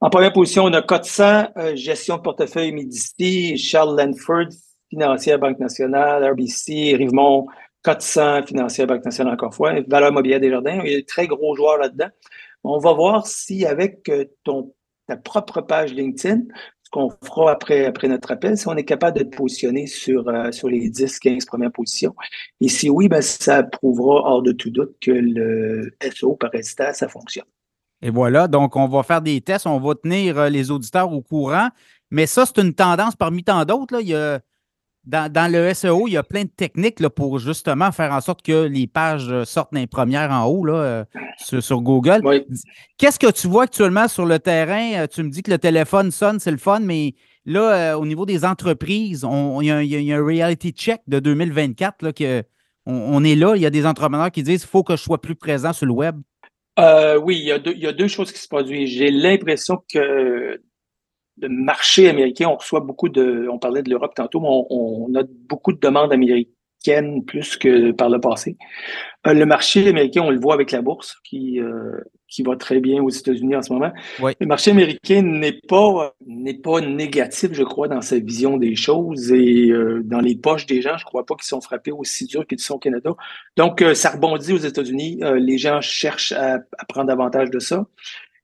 En 0.00 0.10
première 0.10 0.32
position, 0.32 0.64
on 0.64 0.72
a 0.72 0.82
Cotsan, 0.82 1.52
euh, 1.56 1.76
gestion 1.76 2.16
de 2.16 2.22
portefeuille 2.22 2.72
Medici, 2.72 3.56
Charles 3.56 3.96
Lanford, 3.96 4.48
financière 4.90 5.38
Banque 5.38 5.60
nationale, 5.60 6.24
RBC, 6.32 6.96
Rivemont, 6.96 7.46
Cotsan, 7.84 8.44
financière 8.44 8.88
Banque 8.88 9.04
nationale 9.04 9.34
encore 9.34 9.54
fois, 9.54 9.74
Valeur 9.86 10.10
mobilière 10.10 10.40
des 10.40 10.50
jardins. 10.50 10.80
Il 10.82 10.90
y 10.90 10.94
a 10.94 10.98
des 10.98 11.04
très 11.04 11.28
gros 11.28 11.54
joueurs 11.54 11.78
là-dedans. 11.78 12.10
On 12.64 12.78
va 12.78 12.92
voir 12.92 13.24
si 13.24 13.64
avec 13.64 14.08
euh, 14.08 14.24
ton 14.42 14.74
ta 15.06 15.16
propre 15.16 15.60
page 15.60 15.92
LinkedIn, 15.92 16.42
qu'on 16.92 17.10
fera 17.24 17.50
après, 17.50 17.90
notre 18.04 18.30
appel, 18.30 18.56
si 18.56 18.68
on 18.68 18.76
est 18.76 18.84
capable 18.84 19.18
de 19.18 19.24
positionner 19.24 19.86
sur, 19.86 20.28
euh, 20.28 20.50
les 20.64 20.90
10-15 20.90 21.46
premières 21.46 21.72
positions. 21.72 22.14
Et 22.60 22.68
si 22.68 22.90
oui, 22.90 23.08
ben, 23.08 23.22
ça 23.22 23.62
prouvera 23.62 24.30
hors 24.30 24.42
de 24.42 24.52
tout 24.52 24.70
doute 24.70 24.94
que 25.00 25.10
le 25.10 25.96
SEO 26.14 26.36
par 26.36 26.50
résultat, 26.50 26.92
ça 26.92 27.08
fonctionne. 27.08 27.46
Et 28.02 28.10
voilà, 28.10 28.46
donc 28.46 28.76
on 28.76 28.86
va 28.88 29.02
faire 29.02 29.22
des 29.22 29.40
tests, 29.40 29.66
on 29.66 29.80
va 29.80 29.94
tenir 29.94 30.38
euh, 30.38 30.48
les 30.50 30.70
auditeurs 30.70 31.10
au 31.10 31.22
courant. 31.22 31.70
Mais 32.10 32.26
ça, 32.26 32.44
c'est 32.44 32.60
une 32.60 32.74
tendance 32.74 33.16
parmi 33.16 33.42
tant 33.42 33.64
d'autres. 33.64 34.00
Il 34.00 34.08
y 34.08 34.14
a 34.14 34.40
dans, 35.04 35.52
le 35.52 35.74
SEO, 35.74 36.06
il 36.06 36.12
y 36.12 36.16
a 36.16 36.22
plein 36.22 36.44
de 36.44 36.50
techniques 36.50 37.00
là, 37.00 37.10
pour 37.10 37.38
justement 37.38 37.90
faire 37.90 38.12
en 38.12 38.20
sorte 38.20 38.42
que 38.42 38.66
les 38.66 38.86
pages 38.86 39.28
euh, 39.30 39.44
sortent 39.44 39.72
d'un 39.72 39.86
première 39.86 40.30
en 40.30 40.46
haut 40.46 40.64
là, 40.64 40.74
euh, 40.74 41.04
sur, 41.38 41.80
Google. 41.80 42.20
Qu'est-ce 42.98 43.18
que 43.18 43.30
tu 43.30 43.48
vois 43.48 43.64
actuellement 43.64 44.06
sur 44.06 44.26
le 44.26 44.38
terrain? 44.38 45.02
Euh, 45.02 45.06
tu 45.08 45.22
me 45.22 45.30
dis 45.30 45.42
que 45.42 45.50
le 45.50 45.58
téléphone 45.58 46.10
sonne, 46.12 46.38
c'est 46.38 46.52
le 46.52 46.56
fun, 46.56 46.80
mais 46.80 47.14
là, 47.44 47.98
au 47.98 48.06
niveau 48.06 48.26
des 48.26 48.44
entreprises, 48.44 49.26
il, 49.60 49.66
y 49.66 50.12
a, 50.12 50.16
un 50.16 50.24
reality 50.24 50.70
check 50.70 51.00
de 51.08 51.18
2024 51.18 52.02
là, 52.02 52.12
que 52.12 52.44
on, 52.86 53.22
est 53.22 53.36
là. 53.36 53.54
Il 53.54 53.62
y 53.62 53.66
a 53.66 53.70
des 53.70 53.86
entrepreneurs 53.86 54.30
qui 54.30 54.42
disent 54.42 54.62
qu'il 54.62 54.70
faut 54.70 54.82
que 54.82 54.96
je 54.96 55.02
sois 55.02 55.20
plus 55.20 55.36
présent 55.36 55.72
sur 55.72 55.86
le 55.86 55.92
web. 55.92 56.16
oui, 56.78 57.38
il 57.38 57.44
y, 57.44 57.52
a 57.52 57.58
deux, 57.58 57.72
il 57.72 57.82
y 57.82 57.86
a 57.86 57.92
deux 57.92 58.08
choses 58.08 58.32
qui 58.32 58.38
se 58.38 58.48
produisent. 58.48 58.90
J'ai 58.90 59.10
l'impression 59.10 59.82
que 59.92 60.60
de 61.38 61.48
marché 61.48 62.08
américain, 62.08 62.48
on 62.48 62.56
reçoit 62.56 62.80
beaucoup 62.80 63.08
de, 63.08 63.48
on 63.50 63.58
parlait 63.58 63.82
de 63.82 63.90
l'Europe 63.90 64.14
tantôt, 64.14 64.40
mais 64.40 64.48
on, 64.48 65.14
a 65.14 65.22
beaucoup 65.48 65.72
de 65.72 65.78
demandes 65.78 66.12
américaines 66.12 67.24
plus 67.24 67.56
que 67.56 67.92
par 67.92 68.10
le 68.10 68.20
passé. 68.20 68.56
Euh, 69.26 69.32
le 69.32 69.46
marché 69.46 69.88
américain, 69.88 70.22
on 70.22 70.30
le 70.30 70.40
voit 70.40 70.54
avec 70.54 70.72
la 70.72 70.82
bourse 70.82 71.16
qui, 71.24 71.60
euh, 71.60 72.00
qui 72.28 72.42
va 72.42 72.56
très 72.56 72.80
bien 72.80 73.02
aux 73.02 73.08
États-Unis 73.08 73.54
en 73.54 73.62
ce 73.62 73.72
moment. 73.72 73.92
Le 74.20 74.46
marché 74.46 74.72
américain 74.72 75.22
n'est 75.22 75.60
pas, 75.68 76.14
n'est 76.26 76.58
pas 76.58 76.80
négatif, 76.80 77.52
je 77.52 77.62
crois, 77.62 77.86
dans 77.88 78.02
sa 78.02 78.18
vision 78.18 78.56
des 78.56 78.74
choses 78.74 79.32
et 79.32 79.70
euh, 79.70 80.02
dans 80.04 80.20
les 80.20 80.34
poches 80.34 80.66
des 80.66 80.82
gens, 80.82 80.96
je 80.96 81.04
crois 81.04 81.24
pas 81.24 81.36
qu'ils 81.36 81.46
sont 81.46 81.60
frappés 81.60 81.92
aussi 81.92 82.26
dur 82.26 82.46
qu'ils 82.46 82.58
sont 82.58 82.74
au 82.74 82.78
Canada. 82.78 83.14
Donc, 83.56 83.82
ça 83.94 84.10
rebondit 84.10 84.52
aux 84.52 84.58
États-Unis. 84.58 85.20
les 85.36 85.58
gens 85.58 85.80
cherchent 85.80 86.32
à, 86.32 86.56
à 86.78 86.84
prendre 86.88 87.10
avantage 87.12 87.50
de 87.50 87.60
ça. 87.60 87.86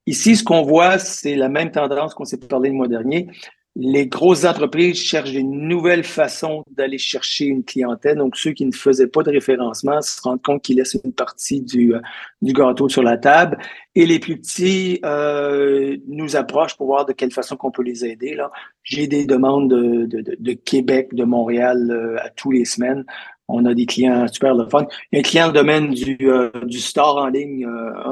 Ici, 0.08 0.36
ce 0.36 0.42
qu'on 0.42 0.62
voit, 0.62 0.98
c'est 0.98 1.34
la 1.34 1.50
même 1.50 1.70
tendance 1.70 2.14
qu'on 2.14 2.24
s'est 2.24 2.38
parlé 2.38 2.70
le 2.70 2.74
mois 2.76 2.88
dernier. 2.88 3.28
Les 3.76 4.06
grosses 4.06 4.46
entreprises 4.46 4.96
cherchent 4.96 5.32
des 5.32 5.42
nouvelles 5.42 6.02
façons 6.02 6.64
d'aller 6.70 6.96
chercher 6.96 7.44
une 7.44 7.62
clientèle. 7.62 8.16
Donc, 8.16 8.34
ceux 8.34 8.52
qui 8.52 8.64
ne 8.64 8.72
faisaient 8.72 9.08
pas 9.08 9.22
de 9.22 9.30
référencement 9.30 10.00
se 10.00 10.18
rendent 10.22 10.40
compte 10.40 10.62
qu'ils 10.62 10.78
laissent 10.78 10.96
une 11.04 11.12
partie 11.12 11.60
du, 11.60 11.94
euh, 11.94 12.00
gâteau 12.42 12.88
sur 12.88 13.02
la 13.02 13.18
table. 13.18 13.58
Et 13.94 14.06
les 14.06 14.18
plus 14.18 14.38
petits 14.38 14.98
euh, 15.04 15.98
nous 16.06 16.36
approchent 16.36 16.78
pour 16.78 16.86
voir 16.86 17.04
de 17.04 17.12
quelle 17.12 17.30
façon 17.30 17.58
qu'on 17.58 17.70
peut 17.70 17.82
les 17.82 18.06
aider. 18.06 18.34
Là. 18.34 18.50
J'ai 18.84 19.08
des 19.08 19.26
demandes 19.26 19.68
de, 19.68 20.52
Québec, 20.54 21.12
de 21.12 21.24
Montréal 21.24 21.90
euh, 21.90 22.16
à 22.24 22.30
tous 22.30 22.50
les 22.50 22.64
semaines. 22.64 23.04
On 23.46 23.66
a 23.66 23.74
des 23.74 23.84
clients 23.84 24.26
super 24.26 24.54
le 24.54 24.66
fun. 24.70 24.86
Un 25.12 25.20
client 25.20 25.48
dans 25.48 25.52
le 25.52 25.58
domaine 25.58 25.90
du, 25.90 26.80
store 26.80 27.18
en 27.18 27.26
ligne, 27.26 27.68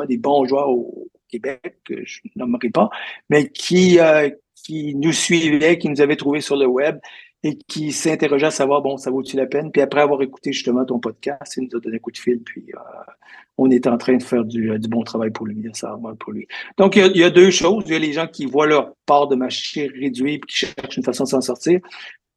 des 0.09 0.17
bons 0.19 0.47
joueurs 0.47 0.71
au, 0.71 1.09
Québec, 1.38 1.78
que 1.85 2.05
je 2.05 2.21
nommerai 2.37 2.71
pas, 2.71 2.90
mais 3.31 3.49
qui, 3.49 3.99
euh, 3.99 4.31
qui 4.55 4.95
nous 4.95 5.12
suivait, 5.12 5.78
qui 5.78 5.88
nous 5.88 6.00
avait 6.00 6.16
trouvé 6.16 6.40
sur 6.40 6.57
le 6.57 6.66
web 6.66 6.99
et 7.43 7.59
qui 7.69 7.93
s'interrogeait 7.93 8.47
à 8.47 8.50
savoir, 8.50 8.83
bon, 8.83 8.97
ça 8.97 9.11
vaut-il 9.11 9.37
la 9.37 9.47
peine? 9.47 9.71
Puis 9.71 9.83
après 9.83 10.00
avoir 10.00 10.23
écouté 10.23 10.52
justement 10.52 10.85
ton 10.85 10.99
podcast, 10.99 11.55
il 11.57 11.64
nous 11.64 11.76
a 11.76 11.81
donné 11.81 11.97
un 11.97 11.99
coup 12.00 12.11
de 12.11 12.19
fil, 12.19 12.40
puis 12.43 12.64
euh, 12.75 13.12
on 13.59 13.71
est 13.71 13.87
en 13.87 13.97
train 13.99 14.16
de 14.16 14.23
faire 14.23 14.45
du, 14.45 14.76
bon 14.88 15.02
travail 15.02 15.31
pour 15.31 15.47
lui, 15.47 15.69
ça 15.73 15.97
pour 16.19 16.33
lui. 16.33 16.47
Donc, 16.76 16.97
il 16.97 17.16
y, 17.16 17.25
a, 17.25 17.31
deux 17.31 17.50
choses. 17.50 17.85
Il 17.87 17.93
y 17.93 17.97
a 17.97 17.99
les 17.99 18.12
gens 18.12 18.26
qui 18.26 18.47
voient 18.47 18.66
leur 18.66 18.95
part 19.07 19.28
de 19.28 19.37
marché 19.37 19.87
réduit 19.87 20.35
et 20.35 20.40
qui 20.40 20.57
cherchent 20.57 20.97
une 20.97 21.05
façon 21.05 21.25
de 21.25 21.28
s'en 21.28 21.40
sortir. 21.40 21.81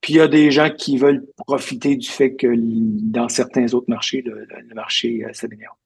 Puis 0.01 0.13
il 0.13 0.17
y 0.17 0.21
a 0.21 0.27
des 0.27 0.49
gens 0.51 0.69
qui 0.69 0.97
veulent 0.97 1.25
profiter 1.45 1.95
du 1.97 2.07
fait 2.07 2.35
que 2.35 2.47
dans 2.55 3.27
certains 3.27 3.73
autres 3.73 3.89
marchés, 3.89 4.21
le, 4.21 4.47
marché 4.73 5.25
euh, 5.25 5.33
s'améliore. 5.33 5.77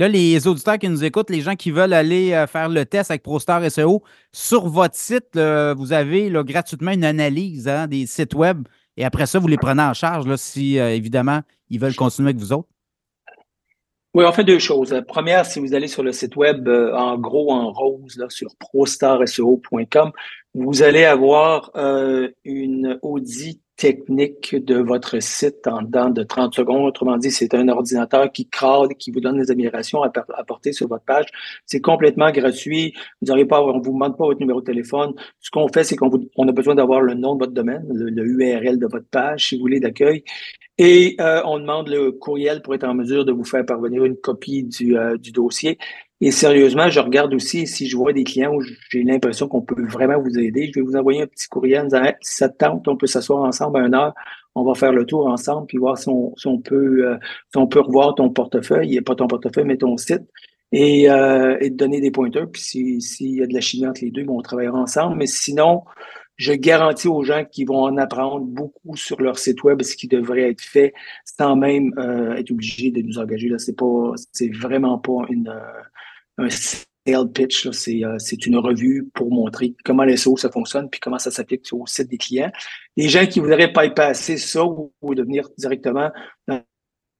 Là, 0.00 0.08
les 0.08 0.46
auditeurs 0.46 0.78
qui 0.78 0.88
nous 0.88 1.04
écoutent, 1.04 1.28
les 1.28 1.42
gens 1.42 1.56
qui 1.56 1.70
veulent 1.70 1.92
aller 1.92 2.32
euh, 2.32 2.46
faire 2.46 2.70
le 2.70 2.86
test 2.86 3.10
avec 3.10 3.22
ProStar 3.22 3.70
SEO, 3.70 4.02
sur 4.32 4.66
votre 4.66 4.94
site, 4.94 5.34
vous 5.34 5.92
avez 5.92 6.30
gratuitement 6.30 6.92
une 6.92 7.04
analyse 7.04 7.68
hein, 7.68 7.86
des 7.86 8.06
sites 8.06 8.32
web 8.32 8.66
et 8.96 9.04
après 9.04 9.26
ça, 9.26 9.38
vous 9.38 9.46
les 9.46 9.58
prenez 9.58 9.82
en 9.82 9.92
charge 9.92 10.26
là, 10.26 10.38
si, 10.38 10.78
euh, 10.78 10.94
évidemment, 10.94 11.40
ils 11.68 11.78
veulent 11.78 11.94
continuer 11.94 12.30
avec 12.30 12.40
vous 12.40 12.50
autres. 12.50 12.70
Oui, 14.14 14.24
on 14.26 14.32
fait 14.32 14.42
deux 14.42 14.58
choses. 14.58 14.90
La 14.90 15.02
première, 15.02 15.44
si 15.44 15.60
vous 15.60 15.74
allez 15.74 15.86
sur 15.86 16.02
le 16.02 16.12
site 16.12 16.34
web, 16.34 16.66
euh, 16.66 16.96
en 16.96 17.18
gros, 17.18 17.52
en 17.52 17.70
rose, 17.70 18.16
là, 18.16 18.24
sur 18.30 18.56
prostarseo.com, 18.56 20.12
vous 20.54 20.82
allez 20.82 21.04
avoir 21.04 21.72
une 22.44 22.98
audit 23.02 23.60
technique 23.80 24.54
de 24.54 24.76
votre 24.76 25.20
site 25.22 25.66
en 25.66 25.80
dedans 25.80 26.10
de 26.10 26.22
30 26.22 26.54
secondes. 26.54 26.86
Autrement 26.86 27.16
dit, 27.16 27.30
c'est 27.30 27.54
un 27.54 27.66
ordinateur 27.68 28.30
qui 28.30 28.46
crade, 28.46 28.92
qui 28.98 29.10
vous 29.10 29.20
donne 29.20 29.38
des 29.38 29.50
améliorations 29.50 30.02
à 30.02 30.12
apporter 30.36 30.74
sur 30.74 30.86
votre 30.86 31.04
page. 31.04 31.24
C'est 31.64 31.80
complètement 31.80 32.30
gratuit. 32.30 32.92
Vous 33.22 33.28
n'aurez 33.28 33.46
pas, 33.46 33.62
on 33.62 33.80
vous 33.80 33.92
demande 33.92 34.18
pas 34.18 34.26
votre 34.26 34.38
numéro 34.38 34.60
de 34.60 34.66
téléphone. 34.66 35.14
Ce 35.40 35.50
qu'on 35.50 35.68
fait, 35.68 35.84
c'est 35.84 35.96
qu'on 35.96 36.10
on 36.36 36.46
a 36.46 36.52
besoin 36.52 36.74
d'avoir 36.74 37.00
le 37.00 37.14
nom 37.14 37.34
de 37.36 37.40
votre 37.40 37.54
domaine, 37.54 37.86
le, 37.90 38.22
URL 38.22 38.78
de 38.78 38.86
votre 38.86 39.08
page, 39.10 39.48
si 39.48 39.56
vous 39.56 39.62
voulez, 39.62 39.80
d'accueil. 39.80 40.24
Et 40.76 41.16
euh, 41.18 41.40
on 41.46 41.58
demande 41.58 41.88
le 41.88 42.12
courriel 42.12 42.60
pour 42.60 42.74
être 42.74 42.84
en 42.84 42.94
mesure 42.94 43.24
de 43.24 43.32
vous 43.32 43.44
faire 43.44 43.64
parvenir 43.64 44.04
une 44.04 44.16
copie 44.16 44.62
du, 44.62 44.98
euh, 44.98 45.16
du 45.16 45.32
dossier. 45.32 45.78
Et 46.22 46.30
sérieusement, 46.30 46.90
je 46.90 47.00
regarde 47.00 47.32
aussi 47.32 47.66
si 47.66 47.88
je 47.88 47.96
vois 47.96 48.12
des 48.12 48.24
clients 48.24 48.54
où 48.54 48.60
j'ai 48.60 49.02
l'impression 49.02 49.48
qu'on 49.48 49.62
peut 49.62 49.86
vraiment 49.86 50.20
vous 50.20 50.38
aider. 50.38 50.70
Je 50.74 50.80
vais 50.80 50.84
vous 50.84 50.96
envoyer 50.96 51.22
un 51.22 51.26
petit 51.26 51.48
courriel 51.48 51.80
en 51.80 51.84
disant 51.84 52.02
si 52.20 52.36
ça 52.36 52.48
tente, 52.50 52.86
on 52.88 52.96
peut 52.96 53.06
s'asseoir 53.06 53.42
ensemble 53.42 53.78
à 53.78 53.86
une 53.86 53.94
heure, 53.94 54.14
on 54.54 54.62
va 54.62 54.74
faire 54.74 54.92
le 54.92 55.06
tour 55.06 55.26
ensemble, 55.28 55.66
puis 55.66 55.78
voir 55.78 55.96
si 55.96 56.08
on, 56.08 56.58
peut 56.58 57.06
euh, 57.06 57.16
si 57.50 57.56
on 57.56 57.66
peut 57.66 57.80
revoir 57.80 58.14
ton 58.14 58.28
portefeuille, 58.28 59.00
pas 59.00 59.14
ton 59.14 59.28
portefeuille, 59.28 59.64
mais 59.64 59.78
ton 59.78 59.96
site, 59.96 60.22
et, 60.72 61.10
euh, 61.10 61.56
et 61.60 61.70
te 61.70 61.76
donner 61.76 62.00
des 62.00 62.10
pointeurs. 62.10 62.50
Puis 62.50 63.00
s'il 63.00 63.34
y 63.34 63.42
a 63.42 63.46
de 63.46 63.54
la 63.54 63.60
chimie 63.60 63.86
entre 63.86 64.02
les 64.02 64.10
deux, 64.10 64.24
bon, 64.24 64.38
on 64.38 64.42
travaillera 64.42 64.78
ensemble. 64.78 65.16
Mais 65.16 65.26
sinon, 65.26 65.84
je 66.36 66.52
garantis 66.52 67.08
aux 67.08 67.22
gens 67.22 67.44
qui 67.44 67.64
vont 67.64 67.82
en 67.82 67.96
apprendre 67.98 68.46
beaucoup 68.46 68.96
sur 68.96 69.20
leur 69.20 69.38
site 69.38 69.62
web, 69.62 69.82
ce 69.82 69.94
qui 69.96 70.08
devrait 70.08 70.50
être 70.50 70.62
fait 70.62 70.94
sans 71.24 71.56
même 71.56 71.92
euh, 71.98 72.34
être 72.34 72.50
obligé 72.50 72.90
de 72.90 73.02
nous 73.02 73.18
engager. 73.18 73.48
Là, 73.48 73.58
c'est 73.58 73.76
pas, 73.76 74.12
c'est 74.32 74.48
vraiment 74.48 74.98
pas 74.98 75.26
une 75.28 75.48
euh, 75.48 75.82
un 76.40 76.48
sales 76.50 77.32
pitch. 77.32 77.66
Euh, 77.66 78.18
c'est, 78.18 78.46
une 78.46 78.56
revue 78.56 79.08
pour 79.14 79.30
montrer 79.30 79.74
comment 79.84 80.04
les 80.04 80.16
SEO 80.16 80.36
ça 80.36 80.50
fonctionne 80.50 80.88
puis 80.90 81.00
comment 81.00 81.18
ça 81.18 81.30
s'applique 81.30 81.66
au 81.72 81.86
site 81.86 82.08
des 82.08 82.18
clients. 82.18 82.52
Les 82.96 83.08
gens 83.08 83.26
qui 83.26 83.40
voudraient 83.40 83.72
pas 83.72 83.86
y 83.86 83.94
passer 83.94 84.36
ça 84.36 84.64
ou, 84.64 84.92
ou 85.00 85.14
devenir 85.14 85.48
directement 85.56 86.10
dans 86.46 86.62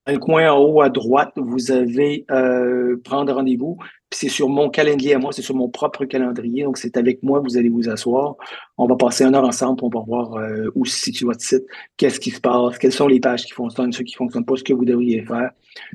le 0.06 0.18
coin 0.18 0.50
en 0.50 0.58
haut 0.58 0.80
à 0.80 0.88
droite, 0.88 1.32
vous 1.36 1.70
avez 1.70 2.24
euh, 2.30 2.96
prendre 3.04 3.32
rendez-vous. 3.32 3.78
c'est 4.10 4.28
sur 4.28 4.48
mon 4.48 4.70
calendrier 4.70 5.14
à 5.14 5.18
moi, 5.18 5.32
c'est 5.32 5.42
sur 5.42 5.54
mon 5.54 5.68
propre 5.68 6.04
calendrier. 6.04 6.64
Donc, 6.64 6.78
c'est 6.78 6.96
avec 6.96 7.22
moi, 7.22 7.40
vous 7.40 7.56
allez 7.56 7.68
vous 7.68 7.88
asseoir. 7.88 8.36
On 8.78 8.86
va 8.86 8.96
passer 8.96 9.24
une 9.24 9.34
heure 9.34 9.44
ensemble, 9.44 9.84
on 9.84 9.88
va 9.88 10.00
voir 10.00 10.34
euh, 10.34 10.70
où 10.74 10.84
se 10.84 10.98
situe 10.98 11.24
votre 11.24 11.42
site, 11.42 11.64
qu'est-ce 11.96 12.18
qui 12.18 12.30
se 12.30 12.40
passe, 12.40 12.78
quelles 12.78 12.92
sont 12.92 13.06
les 13.06 13.20
pages 13.20 13.44
qui 13.44 13.52
fonctionnent, 13.52 13.92
ceux 13.92 14.04
qui 14.04 14.14
ne 14.14 14.18
fonctionnent 14.18 14.44
pas, 14.44 14.56
ce 14.56 14.64
que 14.64 14.72
vous 14.72 14.84
devriez 14.84 15.22
faire. 15.24 15.50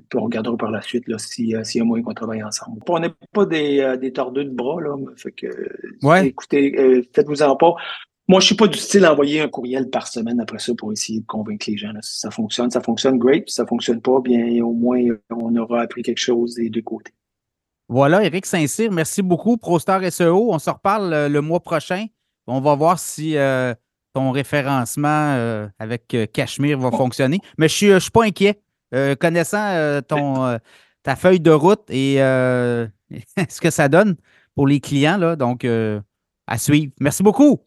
Puis 0.09 0.19
on 0.19 0.23
regardera 0.23 0.55
par 0.55 0.71
la 0.71 0.81
suite 0.81 1.07
là, 1.07 1.17
s'il 1.17 1.49
y 1.49 1.55
a 1.55 1.83
moyen 1.83 2.03
qu'on 2.03 2.13
travaille 2.13 2.43
ensemble. 2.43 2.79
On 2.87 2.99
n'est 2.99 3.13
pas 3.33 3.45
des, 3.45 3.81
euh, 3.81 3.97
des 3.97 4.13
tordeux 4.13 4.45
de 4.45 4.51
bras, 4.51 4.81
là. 4.81 4.95
Fait 5.17 5.31
que, 5.31 5.47
écoutez, 6.23 6.79
euh, 6.79 7.01
faites-vous 7.13 7.41
en 7.41 7.55
pas. 7.55 7.75
Moi, 8.27 8.39
je 8.39 8.47
suis 8.47 8.55
pas 8.55 8.67
du 8.67 8.79
style 8.79 9.05
à 9.05 9.13
envoyer 9.13 9.41
un 9.41 9.47
courriel 9.47 9.89
par 9.89 10.07
semaine 10.07 10.39
après 10.39 10.57
ça 10.57 10.73
pour 10.75 10.91
essayer 10.91 11.19
de 11.19 11.25
convaincre 11.25 11.65
les 11.69 11.77
gens. 11.77 11.91
Si 12.01 12.19
ça 12.19 12.31
fonctionne, 12.31 12.71
ça 12.71 12.81
fonctionne 12.81 13.19
great. 13.19 13.47
Si 13.47 13.55
ça 13.55 13.67
fonctionne 13.67 14.01
pas, 14.01 14.19
bien 14.19 14.63
au 14.63 14.73
moins 14.73 14.99
on 15.29 15.55
aura 15.55 15.81
appris 15.81 16.01
quelque 16.01 16.19
chose 16.19 16.55
des 16.55 16.69
deux 16.69 16.81
côtés. 16.81 17.13
Voilà, 17.87 18.23
Eric 18.23 18.47
Saint-Cyr, 18.47 18.91
merci 18.91 19.21
beaucoup. 19.21 19.57
ProStar 19.57 20.01
SEO, 20.11 20.51
on 20.51 20.57
se 20.57 20.71
reparle 20.71 21.13
euh, 21.13 21.29
le 21.29 21.41
mois 21.41 21.59
prochain. 21.59 22.07
On 22.47 22.59
va 22.59 22.73
voir 22.73 22.97
si 22.97 23.37
euh, 23.37 23.75
ton 24.13 24.31
référencement 24.31 25.35
euh, 25.35 25.67
avec 25.77 26.15
Cachemire 26.33 26.79
va 26.79 26.89
fonctionner. 26.89 27.39
Mais 27.59 27.67
je 27.67 27.93
ne 27.93 27.99
suis, 27.99 28.11
pas 28.11 28.23
inquiet. 28.23 28.59
connaissant 29.19 30.01
ton, 30.07 30.57
ta 31.03 31.15
feuille 31.15 31.39
de 31.39 31.51
route 31.51 31.83
et 31.89 32.15
ce 33.49 33.61
que 33.61 33.69
ça 33.69 33.87
donne 33.87 34.15
pour 34.55 34.67
les 34.67 34.79
clients, 34.79 35.17
là, 35.17 35.35
donc 35.35 35.65
à 36.47 36.57
suivre. 36.57 36.91
Merci 36.99 37.23
beaucoup. 37.23 37.59